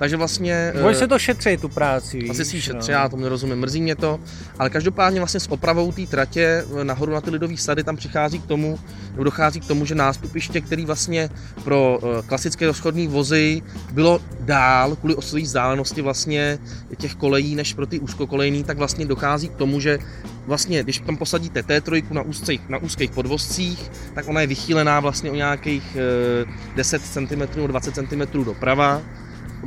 Takže 0.00 0.16
vlastně... 0.16 0.72
Oni 0.82 0.96
eh, 0.96 0.98
se 0.98 1.08
to 1.08 1.18
šetří, 1.18 1.56
tu 1.56 1.68
práci, 1.68 2.18
víš, 2.18 2.30
asi 2.30 2.44
si 2.44 2.56
ji 2.56 2.60
no. 2.60 2.62
šetří, 2.62 2.92
já 2.92 3.08
tomu 3.08 3.22
nerozumím, 3.22 3.58
mrzí 3.58 3.82
mě 3.82 3.96
to, 3.96 4.20
ale 4.58 4.70
každopádně 4.70 5.20
vlastně 5.20 5.40
s 5.40 5.50
opravou 5.50 5.92
té 5.92 6.06
tratě 6.06 6.64
eh, 6.80 6.84
nahoru 6.84 7.12
na 7.12 7.20
ty 7.20 7.30
lidové 7.30 7.56
sady 7.56 7.84
tam 7.84 7.96
přichází 7.96 8.38
k 8.38 8.46
tomu, 8.46 8.78
nebo 9.10 9.24
dochází 9.24 9.60
k 9.60 9.66
tomu, 9.66 9.84
že 9.84 9.94
nástupiště, 9.94 10.60
který 10.60 10.86
vlastně 10.86 11.30
pro 11.64 11.98
eh, 12.02 12.22
klasické 12.26 12.66
rozchodní 12.66 13.08
vozy 13.08 13.62
bylo 13.92 14.20
dál 14.40 14.96
kvůli 14.96 15.14
osové 15.14 15.42
vzdálenosti 15.42 16.02
vlastně 16.02 16.58
těch 16.96 17.14
kolejí 17.14 17.54
než 17.54 17.74
pro 17.74 17.86
ty 17.86 18.00
úzkokolejný, 18.00 18.64
tak 18.64 18.78
vlastně 18.78 19.06
dochází 19.06 19.48
k 19.48 19.54
tomu, 19.54 19.80
že 19.80 19.98
vlastně, 20.46 20.82
když 20.82 20.98
tam 20.98 21.16
posadíte 21.16 21.60
T3 21.60 22.04
na 22.10 22.22
úzkých, 22.22 22.68
na 22.68 22.78
úzkých 22.78 23.10
podvozcích, 23.10 23.90
tak 24.14 24.28
ona 24.28 24.40
je 24.40 24.46
vychýlená 24.46 25.00
vlastně 25.00 25.30
o 25.30 25.34
nějakých 25.34 25.96
eh, 25.96 26.74
10 26.76 27.02
cm 27.02 27.40
nebo 27.56 27.66
20 27.66 27.94
cm 27.94 28.44
doprava 28.44 29.02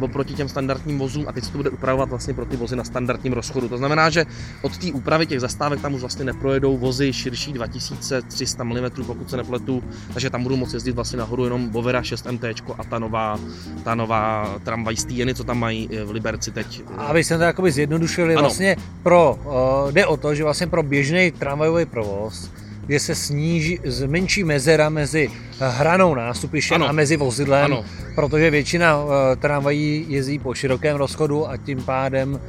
oproti 0.02 0.34
těm 0.34 0.50
standardním 0.50 1.00
vozům 1.00 1.26
a 1.28 1.32
teď 1.32 1.44
se 1.44 1.52
to 1.52 1.58
bude 1.58 1.70
upravovat 1.70 2.10
vlastně 2.10 2.34
pro 2.34 2.46
ty 2.46 2.58
vozy 2.58 2.76
na 2.76 2.84
standardním 2.84 3.34
rozchodu. 3.34 3.70
To 3.70 3.78
znamená, 3.78 4.10
že 4.10 4.26
od 4.62 4.78
té 4.78 4.92
úpravy 4.92 5.28
těch 5.28 5.40
zastávek 5.40 5.82
tam 5.82 5.94
už 5.94 6.02
vlastně 6.02 6.26
neprojedou 6.26 6.78
vozy 6.78 7.14
širší 7.14 7.54
2300 7.54 8.64
mm, 8.64 8.76
pokud 9.06 9.30
se 9.30 9.38
nepletu, 9.38 9.84
takže 10.14 10.30
tam 10.30 10.44
budou 10.44 10.56
moci 10.56 10.76
jezdit 10.76 10.92
vlastně 10.92 11.20
nahoru 11.20 11.44
jenom 11.44 11.70
Bovera 11.70 12.04
6 12.04 12.32
MT 12.32 12.44
a 12.78 12.84
ta 12.84 13.00
nová, 13.00 13.40
ta 13.84 13.96
nová 13.96 14.56
tramvaj 14.64 14.96
z 14.96 15.06
Jeny, 15.10 15.36
co 15.36 15.44
tam 15.44 15.60
mají 15.60 15.90
v 16.06 16.12
Liberci 16.12 16.52
teď. 16.52 16.82
Aby 16.98 17.24
jsme 17.24 17.38
to 17.38 17.44
jakoby 17.44 17.72
zjednodušili, 17.72 18.34
ano. 18.34 18.42
vlastně 18.42 18.76
pro, 19.04 19.40
uh, 19.46 19.92
jde 19.92 20.06
o 20.06 20.18
to, 20.18 20.36
že 20.36 20.44
vlastně 20.44 20.68
pro 20.68 20.84
běžný 20.84 21.32
tramvajový 21.32 21.86
provoz 21.86 22.50
kde 22.86 23.00
se 23.00 23.16
sníží, 23.16 23.80
zmenší 23.84 24.44
mezera 24.44 24.90
mezi 24.90 25.32
hranou 25.60 26.16
nástupiště 26.16 26.76
a 26.76 26.92
mezi 26.92 27.18
vozidlem, 27.18 27.66
ano. 27.66 27.86
protože 28.16 28.52
většina 28.52 29.04
uh, 29.04 29.12
tramvají 29.40 30.06
jezdí 30.10 30.40
po 30.40 30.54
širokém 30.54 30.98
rozchodu 30.98 31.50
a 31.50 31.58
tím 31.58 31.84
pádem 31.84 32.34
uh, 32.34 32.40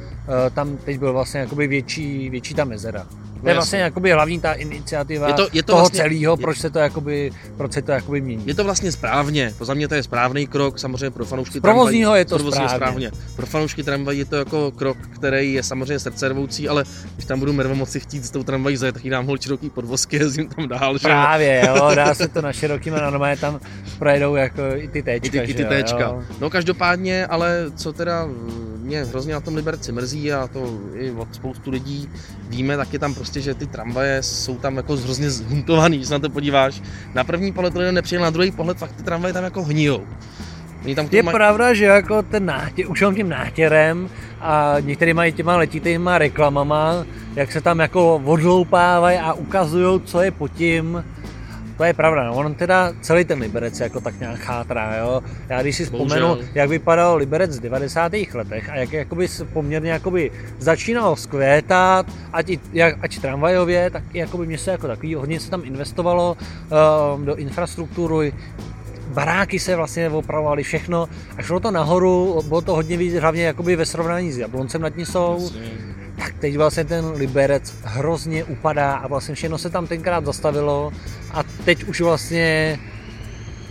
tam 0.53 0.77
teď 0.77 0.99
byl 0.99 1.13
vlastně 1.13 1.39
jakoby 1.39 1.67
větší, 1.67 2.29
větší 2.29 2.53
ta 2.53 2.65
mezera. 2.65 3.07
To 3.45 3.49
je 3.49 3.55
vlastně 3.55 3.79
jakoby 3.79 4.11
hlavní 4.11 4.39
ta 4.39 4.53
iniciativa 4.53 5.27
je 5.27 5.33
to, 5.33 5.47
je 5.53 5.63
to 5.63 5.71
toho 5.71 5.81
vlastně, 5.81 5.99
celého, 5.99 6.37
proč 6.37 6.57
se 6.57 6.69
to 6.69 6.79
jakoby, 6.79 7.31
proč 7.57 7.73
se 7.73 7.81
to 7.81 7.91
jakoby 7.91 8.21
mění. 8.21 8.43
Je 8.47 8.55
to 8.55 8.63
vlastně 8.63 8.91
správně, 8.91 9.53
to 9.57 9.65
za 9.65 9.73
mě 9.73 9.87
to 9.87 9.95
je 9.95 10.03
správný 10.03 10.47
krok, 10.47 10.79
samozřejmě 10.79 11.11
pro 11.11 11.25
fanoušky 11.25 11.61
provozního 11.61 12.15
je 12.15 12.25
to 12.25 12.39
správně. 12.39 12.69
správně. 12.75 13.11
Pro 13.35 13.45
fanoušky 13.45 13.83
tramvají 13.83 14.19
je 14.19 14.25
to 14.25 14.35
jako 14.35 14.71
krok, 14.71 14.97
který 15.15 15.53
je 15.53 15.63
samozřejmě 15.63 15.99
srdcervoucí, 15.99 16.69
ale 16.69 16.83
když 17.15 17.25
tam 17.25 17.39
budu 17.39 17.53
mervo 17.53 17.75
moci 17.75 17.99
chtít 17.99 18.25
s 18.25 18.31
tou 18.31 18.43
tramvají 18.43 18.77
zajet, 18.77 18.93
tak 18.93 19.03
jí 19.03 19.09
dám 19.09 19.25
hol 19.25 19.37
široký 19.37 19.69
podvozky, 19.69 20.15
jezdím 20.19 20.47
tam 20.47 20.67
dál. 20.67 20.97
Že? 20.97 21.03
Právě, 21.07 21.63
jo, 21.67 21.91
dá 21.95 22.13
se 22.13 22.27
to 22.27 22.41
na 22.41 22.53
širokým 22.53 22.93
a 22.95 23.01
normálně 23.01 23.37
tam 23.37 23.59
projedou 23.99 24.35
jako 24.35 24.61
i 24.75 24.87
ty 24.87 25.03
téčka. 25.03 25.27
I 25.27 25.45
ty, 25.45 25.51
i 25.51 25.53
ty 25.53 25.65
téčka. 25.65 25.99
Jo. 25.99 26.23
No 26.39 26.49
každopádně, 26.49 27.27
ale 27.27 27.65
co 27.75 27.93
teda 27.93 28.27
mě 28.85 29.03
hrozně 29.03 29.33
na 29.33 29.39
tom 29.39 29.55
Liberci 29.55 29.91
mrzí 29.91 30.33
a 30.33 30.47
to 30.47 30.79
i 30.93 31.11
od 31.11 31.35
spoustu 31.35 31.71
lidí 31.71 32.09
víme, 32.55 32.77
tak 32.77 32.93
je 32.93 32.99
tam 32.99 33.13
prostě, 33.13 33.41
že 33.41 33.53
ty 33.53 33.67
tramvaje 33.67 34.23
jsou 34.23 34.57
tam 34.57 34.77
jako 34.77 34.95
hrozně 34.95 35.29
zhuntovaný, 35.29 35.97
když 35.97 36.07
se 36.07 36.13
na 36.13 36.19
to 36.19 36.29
podíváš. 36.29 36.81
Na 37.13 37.23
první 37.23 37.51
pohled 37.51 37.73
to 37.73 37.91
nepřijel, 37.91 38.23
na 38.23 38.29
druhý 38.29 38.51
pohled 38.51 38.77
fakt 38.77 38.91
ty 38.91 39.03
tramvaje 39.03 39.33
tam 39.33 39.43
jako 39.43 39.63
hnijou. 39.63 40.03
tam 40.95 41.07
je 41.11 41.23
maj... 41.23 41.33
pravda, 41.33 41.73
že 41.73 41.85
jako 41.85 42.23
ten 42.23 42.45
nátěr, 42.45 42.89
už 42.89 43.03
tím 43.15 43.29
nátěrem 43.29 44.09
a 44.41 44.75
některý 44.79 45.13
mají 45.13 45.33
těma 45.33 45.57
letitýma 45.57 46.17
reklamama, 46.17 47.05
jak 47.35 47.51
se 47.51 47.61
tam 47.61 47.79
jako 47.79 48.15
odloupávají 48.15 49.17
a 49.17 49.33
ukazují, 49.33 50.01
co 50.05 50.21
je 50.21 50.31
pod 50.31 50.51
tím, 50.51 51.03
to 51.77 51.83
je 51.83 51.93
pravda, 51.93 52.23
no. 52.23 52.35
on 52.35 52.55
teda 52.55 52.93
celý 53.01 53.25
ten 53.25 53.39
Liberec 53.39 53.79
jako 53.79 54.01
tak 54.01 54.19
nějak 54.19 54.39
chátrá, 54.39 54.95
jo. 54.95 55.21
Já 55.49 55.61
když 55.61 55.75
si 55.75 55.85
vzpomenu, 55.85 56.27
Bohužel. 56.27 56.47
jak 56.55 56.69
vypadal 56.69 57.15
Liberec 57.15 57.57
v 57.57 57.61
90. 57.61 58.11
letech 58.33 58.69
a 58.69 58.75
jak 58.75 58.93
jakoby 58.93 59.27
poměrně 59.53 59.91
jakoby 59.91 60.31
začínal 60.59 61.15
zkvétat, 61.15 62.05
ať, 62.33 62.51
jak, 62.73 62.95
ať 63.01 63.19
tramvajově, 63.19 63.89
tak 63.89 64.03
jakoby 64.13 64.47
mě 64.47 64.57
se 64.57 64.71
jako 64.71 64.87
takový, 64.87 65.15
hodně 65.15 65.39
se 65.39 65.49
tam 65.51 65.61
investovalo 65.65 66.37
um, 67.15 67.25
do 67.25 67.35
infrastruktury, 67.35 68.33
baráky 69.13 69.59
se 69.59 69.75
vlastně 69.75 70.09
opravovaly, 70.09 70.63
všechno 70.63 71.09
a 71.37 71.41
šlo 71.41 71.59
to 71.59 71.71
nahoru, 71.71 72.41
bylo 72.47 72.61
to 72.61 72.75
hodně 72.75 72.97
víc, 72.97 73.13
hlavně 73.13 73.43
jakoby 73.43 73.75
ve 73.75 73.85
srovnání 73.85 74.31
s 74.31 74.37
Jabloncem 74.37 74.81
nad 74.81 74.97
Nisou 74.97 75.49
tak 76.17 76.33
teď 76.39 76.57
vlastně 76.57 76.83
ten 76.83 77.05
Liberec 77.15 77.73
hrozně 77.83 78.43
upadá 78.43 78.93
a 78.93 79.07
vlastně 79.07 79.35
všechno 79.35 79.57
se 79.57 79.69
tam 79.69 79.87
tenkrát 79.87 80.25
zastavilo 80.25 80.91
a 81.33 81.43
teď 81.65 81.83
už 81.83 82.01
vlastně 82.01 82.79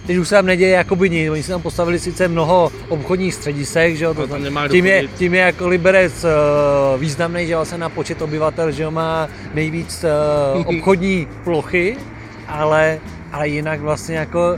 teď 0.06 0.16
už 0.16 0.28
se 0.28 0.34
tam 0.34 0.46
neděje 0.46 0.70
jakoby 0.70 1.10
nic. 1.10 1.30
Oni 1.30 1.42
si 1.42 1.48
tam 1.48 1.62
postavili 1.62 1.98
sice 1.98 2.28
mnoho 2.28 2.72
obchodních 2.88 3.34
středisek, 3.34 3.96
že 3.96 4.04
jo, 4.04 4.14
to, 4.14 4.28
tím, 4.70 4.86
je, 4.86 5.08
tím 5.08 5.34
je 5.34 5.40
jako 5.40 5.68
Liberec 5.68 6.24
uh, 6.24 7.00
významný, 7.00 7.46
že 7.46 7.56
vlastně 7.56 7.78
na 7.78 7.88
počet 7.88 8.22
obyvatel, 8.22 8.70
že 8.70 8.82
jo, 8.82 8.90
má 8.90 9.28
nejvíc 9.54 10.04
uh, 10.54 10.66
obchodní 10.76 11.28
plochy, 11.44 11.96
ale, 12.48 13.00
ale 13.32 13.48
jinak 13.48 13.80
vlastně 13.80 14.16
jako 14.16 14.56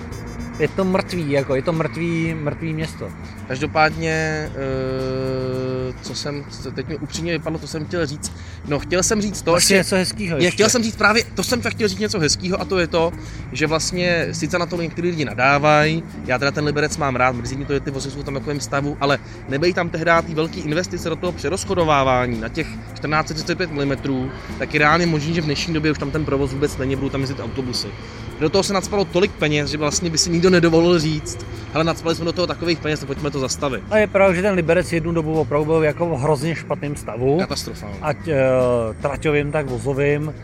je 0.59 0.69
to 0.69 0.85
mrtvý, 0.85 1.31
jako 1.31 1.55
je 1.55 1.62
to 1.62 1.73
mrtvý, 1.73 2.35
mrtvý 2.35 2.73
město. 2.73 3.09
Každopádně, 3.49 4.49
uh, 4.50 5.95
co 6.03 6.15
jsem, 6.15 6.45
co 6.50 6.71
teď 6.71 6.88
mi 6.88 6.97
upřímně 6.97 7.33
vypadlo, 7.33 7.59
to 7.59 7.67
jsem 7.67 7.87
chtěl 7.87 8.07
říct. 8.07 8.33
No, 8.69 8.79
chtěl 8.79 9.03
jsem 9.03 9.23
říct 9.23 9.43
to, 9.43 9.50
vlastně 9.50 9.75
že... 9.75 9.79
něco 9.79 9.97
hezkého. 9.97 10.38
Je, 10.38 10.50
chtěl 10.50 10.69
jsem 10.69 10.83
říct 10.83 10.97
právě, 10.97 11.25
to 11.35 11.45
jsem 11.45 11.61
tak 11.61 11.73
chtěl 11.73 11.88
říct 11.88 11.99
něco 11.99 12.19
hezkého 12.19 12.61
a 12.61 12.65
to 12.65 12.79
je 12.79 12.87
to, 12.87 13.12
že 13.53 13.67
vlastně 13.67 14.29
sice 14.33 14.59
na 14.59 14.67
to 14.67 14.83
někteří 14.83 15.09
lidi 15.09 15.25
nadávají, 15.25 16.03
já 16.26 16.38
teda 16.38 16.50
ten 16.50 16.65
Liberec 16.65 16.97
mám 16.97 17.17
rád, 17.17 17.33
mrzí 17.33 17.57
mi 17.57 17.65
to, 17.65 17.73
že 17.73 17.81
ty 17.81 17.91
vozy 17.91 18.11
jsou 18.11 18.23
tam 18.23 18.35
v 18.35 18.38
takovém 18.38 18.61
stavu, 18.61 18.97
ale 19.00 19.19
nebej 19.49 19.73
tam 19.73 19.88
tehdy 19.88 20.11
ty 20.26 20.35
velké 20.35 20.61
investice 20.61 21.09
do 21.09 21.17
toho 21.17 21.33
přerozchodovávání 21.33 22.41
na 22.41 22.49
těch 22.49 22.67
1435 22.67 23.71
mm, 23.71 24.31
tak 24.59 24.75
je 24.75 24.81
reálně 24.81 25.07
možný, 25.07 25.35
že 25.35 25.41
v 25.41 25.45
dnešní 25.45 25.75
době 25.75 25.91
už 25.91 25.99
tam 25.99 26.11
ten 26.11 26.25
provoz 26.25 26.53
vůbec 26.53 26.76
není, 26.76 26.97
budou 26.97 27.09
tam 27.09 27.21
jezdit 27.21 27.41
autobusy. 27.41 27.88
Do 28.41 28.50
toho 28.50 28.62
se 28.62 28.73
nadspalo 28.73 29.05
tolik 29.05 29.33
peněz, 29.33 29.71
že 29.71 29.79
vlastně 29.79 30.11
by 30.11 30.19
si 30.19 30.31
nikdo 30.31 30.50
nedovolil 30.50 30.99
říct, 30.99 31.47
ale 31.76 31.85
nadspali 31.85 32.14
jsme 32.14 32.25
do 32.25 32.33
toho 32.33 32.47
takových 32.47 32.78
peněz, 32.78 33.04
pojďme 33.04 33.30
to 33.30 33.40
zastavit. 33.40 33.83
A 33.90 33.99
je 33.99 34.06
pravda, 34.06 34.35
že 34.35 34.42
ten 34.42 34.54
Liberec 34.54 34.92
jednu 34.92 35.12
dobu 35.12 35.40
opravdu 35.40 35.64
byl 35.64 35.85
jako 35.85 36.06
v 36.06 36.21
hrozně 36.21 36.54
špatném 36.54 36.97
stavu. 36.97 37.38
Katastrofální. 37.38 37.99
Ať 38.02 38.16
uh, 38.16 38.35
traťovým, 39.00 39.52
tak 39.52 39.66
vozovým. 39.66 40.35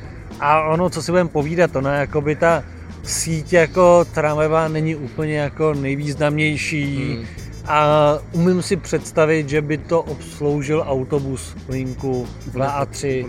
A 0.41 0.63
ono, 0.63 0.91
co 0.91 1.03
si 1.03 1.13
budeme 1.13 1.29
povídat, 1.29 1.73
to 1.73 1.81
ne, 1.81 1.97
jako 1.99 2.21
by 2.21 2.37
ta 2.37 2.65
síť 3.03 3.53
jako 3.53 4.05
tramvajová 4.15 4.69
není 4.69 4.97
úplně 4.97 5.39
jako 5.39 5.75
nejvýznamnější. 5.75 7.15
Hmm. 7.15 7.27
A 7.67 8.19
umím 8.33 8.63
si 8.63 8.77
představit, 8.77 9.49
že 9.49 9.63
by 9.63 9.79
to 9.79 10.03
obsloužil 10.03 10.85
autobus 10.87 11.57
linku 11.69 12.27
2 12.47 12.71
a 12.71 12.85
3. 12.85 13.27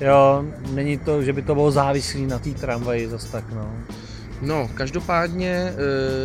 Jo, 0.00 0.44
není 0.72 0.98
to, 0.98 1.22
že 1.22 1.32
by 1.32 1.42
to 1.42 1.54
bylo 1.54 1.70
závislý 1.70 2.26
na 2.26 2.38
té 2.38 2.50
tramvaji 2.50 3.08
zase 3.08 3.32
tak, 3.32 3.44
no. 3.54 3.70
No, 4.42 4.70
každopádně, 4.74 5.72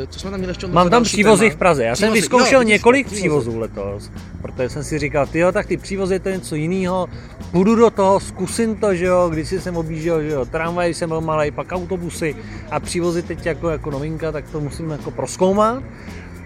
eh, 0.04 0.08
co 0.08 0.20
jsme 0.20 0.32
tam 0.32 0.40
měli 0.40 0.52
ještě? 0.52 0.68
Mám 0.68 0.90
tam 0.90 1.04
přívozy 1.04 1.46
téma? 1.46 1.56
v 1.56 1.58
Praze. 1.58 1.84
Já 1.84 1.94
přívozy, 1.94 2.08
jsem 2.08 2.22
vyzkoušel 2.22 2.62
jo, 2.62 2.68
několik 2.68 3.08
přívozy. 3.08 3.22
přívozů 3.22 3.60
letos, 3.60 4.12
protože 4.42 4.70
jsem 4.70 4.84
si 4.84 5.00
říkal, 5.00 5.28
ty 5.28 5.44
tak 5.52 5.66
ty 5.66 5.78
přívozy 5.78 6.20
to 6.20 6.30
je 6.30 6.36
něco 6.36 6.56
jiného. 6.56 7.10
Půjdu 7.52 7.76
do 7.76 7.90
toho, 7.90 8.20
zkusím 8.20 8.76
to, 8.76 8.96
že 8.96 9.06
jo, 9.06 9.30
když 9.30 9.50
jsem 9.50 9.78
objížděl, 9.78 10.22
že 10.22 10.30
jo, 10.30 10.46
tramvaj 10.46 10.94
jsem 10.94 11.10
byl 11.10 11.22
malý, 11.22 11.52
pak 11.52 11.72
autobusy 11.72 12.36
a 12.72 12.80
přívozy 12.80 13.22
teď 13.22 13.46
jako, 13.46 13.70
jako 13.70 13.92
novinka, 13.92 14.32
tak 14.32 14.46
to 14.52 14.60
musím 14.60 14.90
jako 14.90 15.12
proskoumat. 15.12 15.84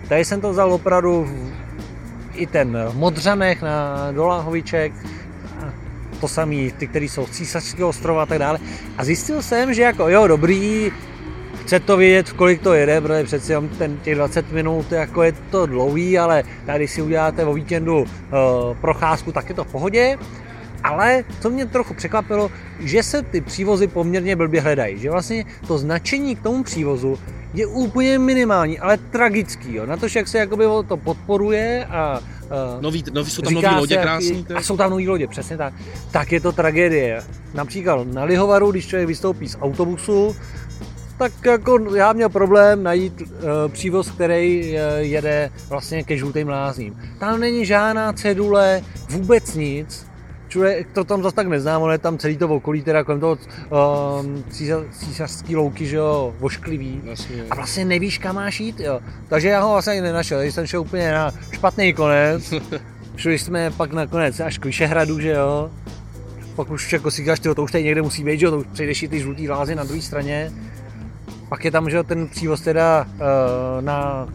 Tady 0.10 0.26
jsem 0.26 0.42
to 0.42 0.52
vzal 0.52 0.74
opravdu 0.74 1.30
i 2.34 2.48
ten 2.48 2.78
v 2.90 2.96
Modřanech 2.96 3.62
na 3.62 4.08
Doláhoviček, 4.12 4.94
to 6.22 6.28
samý, 6.28 6.72
ty, 6.78 6.88
který 6.88 7.10
jsou 7.10 7.26
z 7.26 7.30
Císařského 7.30 7.90
ostrova 7.90 8.24
a 8.24 8.26
tak 8.26 8.40
dále. 8.40 8.60
A 8.98 9.06
zjistil 9.06 9.42
jsem, 9.42 9.74
že 9.74 9.82
jako 9.82 10.10
jo, 10.10 10.28
dobrý, 10.28 10.92
chce 11.66 11.80
to 11.80 11.98
vědět, 11.98 12.32
kolik 12.32 12.62
to 12.62 12.74
jede, 12.74 13.02
protože 13.02 13.24
přeci 13.24 13.52
jenom 13.52 13.70
ten, 13.70 13.98
těch 13.98 14.16
20 14.16 14.52
minut 14.52 14.92
jako 14.92 15.24
je 15.24 15.34
to 15.52 15.66
dlouhý, 15.66 16.20
ale 16.20 16.44
tady 16.66 16.88
si 16.88 17.02
uděláte 17.02 17.46
o 17.46 17.54
víkendu 17.54 18.00
uh, 18.02 18.08
procházku, 18.82 19.32
tak 19.32 19.50
je 19.50 19.56
to 19.56 19.64
v 19.64 19.72
pohodě. 19.72 20.18
Ale 20.84 21.24
co 21.42 21.50
mě 21.50 21.66
trochu 21.66 21.94
překvapilo, 21.94 22.52
že 22.80 23.04
se 23.04 23.22
ty 23.22 23.42
přívozy 23.42 23.88
poměrně 23.88 24.36
blbě 24.36 24.62
hledají. 24.62 25.00
Že 25.00 25.12
vlastně 25.12 25.46
to 25.68 25.78
značení 25.78 26.36
k 26.36 26.44
tomu 26.44 26.64
přívozu 26.64 27.20
je 27.54 27.66
úplně 27.66 28.20
minimální, 28.20 28.80
ale 28.80 28.98
tragický. 28.98 29.76
Jo. 29.76 29.86
Na 29.86 29.98
to, 29.98 30.06
jak 30.16 30.28
se 30.28 30.38
jakoby 30.38 30.66
to 30.88 30.98
podporuje 30.98 31.86
a 31.86 32.20
Uh, 32.46 32.82
nový, 32.82 33.04
nový, 33.14 33.32
jsou 33.32 33.42
tam 33.42 33.54
nový 33.54 33.68
lodě 33.76 33.98
krásný. 33.98 34.46
A 34.56 34.62
jsou 34.62 34.78
tam 34.78 34.92
nový 34.92 35.10
lodě, 35.10 35.28
přesně 35.28 35.58
tak. 35.58 35.74
Tak 36.12 36.32
je 36.32 36.42
to 36.42 36.52
tragédie. 36.52 37.24
Například 37.54 38.08
na 38.14 38.24
Lihovaru, 38.24 38.72
když 38.72 38.88
člověk 38.88 39.08
vystoupí 39.08 39.50
z 39.50 39.58
autobusu, 39.62 40.36
tak 41.18 41.32
jako 41.46 41.96
já 41.96 42.14
měl 42.14 42.30
problém 42.30 42.84
najít 42.84 43.22
uh, 43.22 43.28
přívoz, 43.72 44.12
který 44.12 44.74
uh, 44.74 44.78
jede 44.98 45.50
vlastně 45.70 46.04
ke 46.04 46.18
žlutým 46.18 46.50
lázním. 46.50 47.00
Tam 47.20 47.40
není 47.40 47.66
žádná 47.66 48.14
cedule, 48.14 48.82
vůbec 49.10 49.56
nic. 49.56 50.06
Člověk 50.48 50.88
to 50.94 51.04
tam 51.04 51.24
zase 51.24 51.36
tak 51.36 51.48
neznám, 51.48 51.84
ale 51.84 51.98
tam 51.98 52.18
celý 52.18 52.38
to 52.38 52.48
okolí, 52.48 52.82
teda 52.82 53.04
kolem 53.04 53.20
toho 53.20 53.38
um, 53.38 54.44
císařský 54.92 55.56
louky, 55.56 55.86
že 55.86 55.96
jo, 55.96 56.36
vošklivý. 56.40 57.02
Vlastně. 57.04 57.44
A 57.50 57.56
vlastně 57.56 57.86
nevíš, 57.86 58.18
kam 58.18 58.36
máš 58.36 58.60
jít, 58.60 58.80
jo. 58.80 59.00
Takže 59.28 59.48
já 59.48 59.62
ho 59.62 59.72
vlastně 59.72 59.92
ani 59.92 60.02
nenašel, 60.02 60.42
když 60.42 60.54
jsem 60.54 60.68
šel 60.68 60.82
úplně 60.82 61.12
na 61.12 61.32
špatný 61.52 61.94
konec. 61.94 62.54
Šli 63.16 63.40
jsme 63.40 63.72
pak 63.72 63.94
nakonec 63.94 64.40
až 64.40 64.58
k 64.58 64.66
Vyšehradu, 64.66 65.20
že 65.20 65.32
jo. 65.32 65.72
Pak 66.56 66.72
už 66.72 66.94
jako 66.94 67.12
si 67.12 67.22
říkáš, 67.22 67.40
to 67.40 67.64
už 67.64 67.72
tady 67.72 67.84
někde 67.84 68.02
musí 68.02 68.24
být, 68.24 68.40
že 68.40 68.46
jo, 68.46 68.52
to 68.52 68.58
už 68.58 68.68
přejdeš 68.74 69.04
i 69.04 69.08
ty 69.08 69.20
žlutý 69.20 69.50
lázy 69.50 69.76
na 69.76 69.84
druhé 69.84 70.02
straně. 70.02 70.52
Pak 71.50 71.66
je 71.66 71.72
tam 71.72 71.90
že 71.90 72.04
ten 72.04 72.28
přívoz 72.28 72.62
teda 72.62 73.06
uh, 73.14 73.22
na 73.82 74.28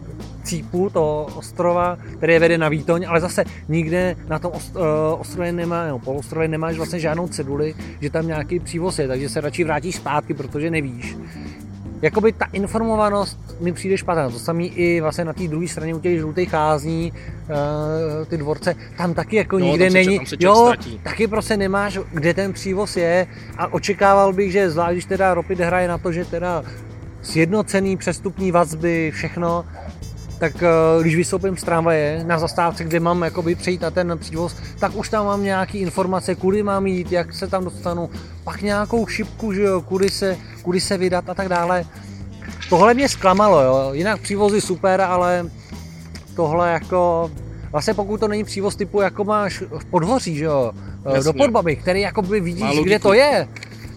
cípu 0.43 0.89
toho 0.89 1.27
ostrova, 1.35 1.97
který 2.17 2.33
je 2.33 2.39
vede 2.39 2.57
na 2.57 2.69
Výtoň, 2.69 3.05
ale 3.07 3.21
zase 3.21 3.43
nikde 3.69 4.15
na 4.27 4.39
tom 4.39 4.51
uh, 4.51 4.81
ostrově 5.19 5.51
nemá, 5.51 5.87
no, 5.87 5.99
polostrově 5.99 6.47
nemáš 6.47 6.77
vlastně 6.77 6.99
žádnou 6.99 7.27
ceduli, 7.27 7.75
že 8.01 8.09
tam 8.09 8.27
nějaký 8.27 8.59
přívoz 8.59 8.99
je, 8.99 9.07
takže 9.07 9.29
se 9.29 9.41
radši 9.41 9.63
vrátíš 9.63 9.95
zpátky, 9.95 10.33
protože 10.33 10.69
nevíš. 10.71 11.17
jakoby 12.01 12.31
ta 12.31 12.45
informovanost 12.53 13.37
mi 13.61 13.73
přijde 13.73 13.97
špatná. 13.97 14.29
To 14.29 14.39
samé 14.39 14.63
i 14.63 15.01
vlastně 15.01 15.25
na 15.25 15.33
té 15.33 15.47
druhé 15.47 15.67
straně 15.67 15.95
u 15.95 15.99
těch 15.99 16.19
žlutých 16.19 16.49
cházní, 16.49 17.13
uh, 17.13 18.25
ty 18.25 18.37
dvorce, 18.37 18.75
tam 18.97 19.13
taky 19.13 19.35
jako 19.35 19.59
No, 19.59 19.65
nikde 19.65 19.85
tam 19.85 19.93
není. 19.93 20.17
tam 20.17 20.25
člověk 20.25 20.41
jo, 20.41 20.55
ztratí. 20.55 20.99
taky 21.03 21.27
prostě 21.27 21.57
nemáš, 21.57 21.99
kde 22.13 22.33
ten 22.33 22.53
přívoz 22.53 22.97
je 22.97 23.27
a 23.57 23.73
očekával 23.73 24.33
bych, 24.33 24.51
že 24.51 24.69
zvlášť, 24.69 24.91
když 24.91 25.05
teda 25.05 25.33
Ropit 25.33 25.59
hraje 25.59 25.87
na 25.87 25.97
to, 25.97 26.11
že 26.11 26.25
teda 26.25 26.63
sjednocený 27.21 27.97
přestupní 27.97 28.51
vazby, 28.51 29.11
všechno, 29.13 29.65
tak 30.41 30.63
eh, 30.63 31.01
když 31.01 31.15
vystoupím 31.15 31.57
z 31.57 31.63
tramvaje 31.63 32.23
na 32.27 32.39
zastávce, 32.39 32.83
kde 32.83 32.99
mám 32.99 33.21
jakoby 33.21 33.55
přejít 33.55 33.81
na 33.81 33.91
ten 33.91 34.17
přívoz, 34.19 34.55
tak 34.79 34.95
už 34.95 35.09
tam 35.09 35.25
mám 35.25 35.43
nějaký 35.43 35.77
informace, 35.77 36.35
kudy 36.35 36.63
mám 36.63 36.87
jít, 36.87 37.11
jak 37.11 37.33
se 37.33 37.47
tam 37.47 37.63
dostanu, 37.63 38.09
pak 38.43 38.61
nějakou 38.61 39.07
šipku, 39.07 39.53
že 39.53 39.61
jo, 39.61 39.81
kudy 39.81 40.09
se, 40.09 40.37
kudy 40.61 40.81
se 40.81 40.97
vydat 40.97 41.29
a 41.29 41.33
tak 41.33 41.49
dále. 41.49 41.85
Tohle 42.69 42.93
mě 42.93 43.09
zklamalo, 43.09 43.61
jo. 43.61 43.89
jinak 43.93 44.21
přívozy 44.21 44.61
super, 44.61 45.01
ale 45.01 45.45
tohle 46.35 46.71
jako, 46.71 47.31
vlastně 47.71 47.93
pokud 47.93 48.19
to 48.19 48.27
není 48.27 48.43
přívoz 48.43 48.75
typu, 48.75 49.01
jako 49.01 49.23
máš 49.23 49.63
v 49.79 49.85
podhoří, 49.85 50.35
že 50.35 50.45
jo, 50.45 50.71
eh, 51.05 51.13
Jasně. 51.13 51.23
do 51.23 51.33
podbaby, 51.33 51.75
který 51.75 52.01
jakoby 52.01 52.39
vidíš, 52.39 52.61
Má 52.77 52.83
kde 52.83 52.99
to 52.99 53.13
je, 53.13 53.47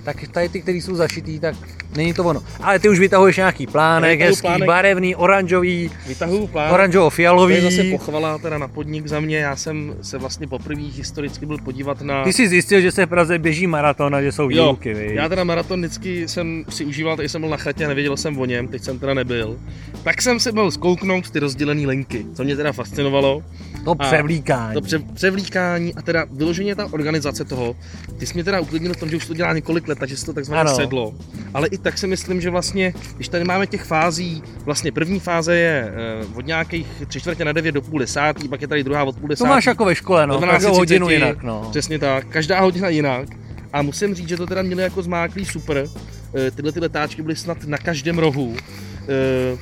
tak 0.04 0.16
tady 0.32 0.48
ty, 0.48 0.60
který 0.60 0.80
jsou 0.80 0.94
zašitý, 0.94 1.40
tak 1.40 1.56
není 1.96 2.14
to 2.14 2.24
ono. 2.24 2.42
Ale 2.62 2.78
ty 2.78 2.88
už 2.88 2.98
vytahuješ 2.98 3.36
nějaký 3.36 3.66
plánek, 3.66 4.20
hezký, 4.20 4.40
plánek. 4.42 4.66
barevný, 4.66 5.16
oranžový, 5.16 5.90
Vytahuju 6.06 6.46
plán. 6.46 6.68
To 6.68 6.74
oranžovo-fialový. 6.74 7.54
je 7.54 7.62
zase 7.62 7.84
pochvala 7.90 8.38
teda 8.38 8.58
na 8.58 8.68
podnik 8.68 9.06
za 9.06 9.20
mě. 9.20 9.36
Já 9.38 9.56
jsem 9.56 9.94
se 10.02 10.18
vlastně 10.18 10.46
poprvé 10.46 10.82
historicky 10.82 11.46
byl 11.46 11.58
podívat 11.58 12.00
na... 12.02 12.24
Ty 12.24 12.32
jsi 12.32 12.48
zjistil, 12.48 12.80
že 12.80 12.90
se 12.92 13.06
v 13.06 13.08
Praze 13.08 13.38
běží 13.38 13.66
maraton 13.66 14.14
a 14.14 14.22
že 14.22 14.32
jsou 14.32 14.42
Jo, 14.42 14.48
výluky, 14.48 14.94
viď? 14.94 15.10
já 15.12 15.28
teda 15.28 15.44
maraton 15.44 15.80
vždycky 15.80 16.28
jsem 16.28 16.64
si 16.68 16.84
užíval, 16.84 17.16
teď 17.16 17.30
jsem 17.30 17.40
byl 17.40 17.50
na 17.50 17.56
chatě 17.56 17.84
a 17.84 17.88
nevěděl 17.88 18.16
jsem 18.16 18.38
o 18.38 18.44
něm, 18.44 18.68
teď 18.68 18.82
jsem 18.82 18.98
teda 18.98 19.14
nebyl. 19.14 19.56
Tak 20.04 20.22
jsem 20.22 20.40
si 20.40 20.52
byl 20.52 20.70
zkouknout 20.70 21.30
ty 21.30 21.38
rozdělené 21.38 21.86
linky, 21.86 22.26
co 22.34 22.44
mě 22.44 22.56
teda 22.56 22.72
fascinovalo. 22.72 23.42
To 23.84 23.90
a 23.90 23.94
převlíkání. 23.94 24.74
To 24.74 24.80
pře- 24.80 24.98
převlíkání 25.14 25.94
a 25.94 26.02
teda 26.02 26.26
vyloženě 26.30 26.74
ta 26.74 26.88
organizace 26.92 27.44
toho. 27.44 27.76
Ty 28.18 28.26
jsi 28.26 28.34
mě 28.34 28.44
teda 28.44 28.60
uklidnil 28.60 28.94
v 28.94 28.96
tom, 28.96 29.08
že 29.10 29.16
už 29.16 29.26
to 29.26 29.34
dělá 29.34 29.52
několik 29.52 29.88
let, 29.88 29.98
takže 29.98 30.16
se 30.16 30.26
to 30.26 30.32
takzvaně 30.32 30.60
Ano. 30.60 30.74
sedlo. 30.74 31.14
Ale 31.54 31.68
i 31.68 31.78
tak 31.78 31.98
si 31.98 32.06
myslím, 32.06 32.40
že 32.40 32.50
vlastně, 32.50 32.94
když 33.16 33.28
tady 33.28 33.44
máme 33.44 33.66
těch 33.66 33.84
fází, 33.84 34.42
vlastně 34.64 34.92
první 34.92 35.20
fáze 35.20 35.56
je 35.56 35.92
eh, 35.94 36.26
od 36.34 36.46
nějakých 36.46 36.86
tři 37.08 37.20
čtvrtě 37.20 37.44
na 37.44 37.52
9 37.52 37.72
do 37.72 37.82
půl 37.82 37.98
desátý, 37.98 38.48
pak 38.48 38.60
je 38.62 38.68
tady 38.68 38.84
druhá 38.84 39.04
od 39.04 39.12
půl 39.16 39.22
To 39.28 39.32
desátý. 39.32 39.48
máš 39.48 39.66
jako 39.66 39.84
ve 39.84 39.94
škole, 39.94 40.26
no, 40.26 40.40
do 40.40 40.46
každou 40.46 40.68
12:30, 40.70 40.76
hodinu 40.76 41.10
jinak, 41.10 41.42
no. 41.42 41.66
Přesně 41.70 41.98
tak, 41.98 42.26
každá 42.28 42.60
hodina 42.60 42.88
jinak. 42.88 43.28
A 43.72 43.82
musím 43.82 44.14
říct, 44.14 44.28
že 44.28 44.36
to 44.36 44.46
teda 44.46 44.62
měli 44.62 44.82
jako 44.82 45.02
zmáklý 45.02 45.44
super. 45.44 45.86
Eh, 46.34 46.50
Tyhle 46.50 46.72
ty 46.72 46.80
letáčky 46.80 47.22
byly 47.22 47.36
snad 47.36 47.64
na 47.64 47.78
každém 47.78 48.18
rohu. 48.18 48.56
Eh, 49.02 49.58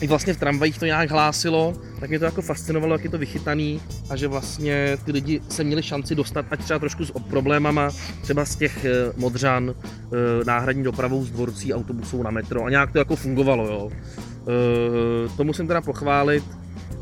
I 0.00 0.06
vlastně 0.06 0.34
v 0.34 0.36
tramvajích 0.38 0.78
to 0.78 0.86
nějak 0.86 1.10
hlásilo, 1.10 1.74
tak 2.00 2.08
mě 2.10 2.18
to 2.18 2.24
jako 2.24 2.42
fascinovalo, 2.42 2.94
jak 2.94 3.04
je 3.04 3.10
to 3.10 3.18
vychytaný 3.18 3.80
a 4.10 4.16
že 4.16 4.28
vlastně 4.28 4.96
ty 5.04 5.12
lidi 5.12 5.40
se 5.48 5.64
měli 5.64 5.82
šanci 5.82 6.14
dostat, 6.14 6.46
ať 6.50 6.64
třeba 6.64 6.78
trošku 6.78 7.04
s 7.04 7.12
problémama, 7.30 7.90
třeba 8.22 8.44
z 8.44 8.56
těch 8.56 8.84
eh, 8.84 8.90
modřan, 9.16 9.74
eh, 9.74 10.44
náhradní 10.44 10.82
dopravou 10.82 11.24
z 11.24 11.30
dvorcí 11.30 11.74
autobusů 11.74 12.22
na 12.22 12.30
metro 12.30 12.64
a 12.64 12.70
nějak 12.70 12.92
to 12.92 12.98
jako 12.98 13.16
fungovalo, 13.16 13.66
jo. 13.66 13.90
Eh, 14.48 15.28
To 15.36 15.44
musím 15.44 15.66
teda 15.66 15.80
pochválit. 15.80 16.44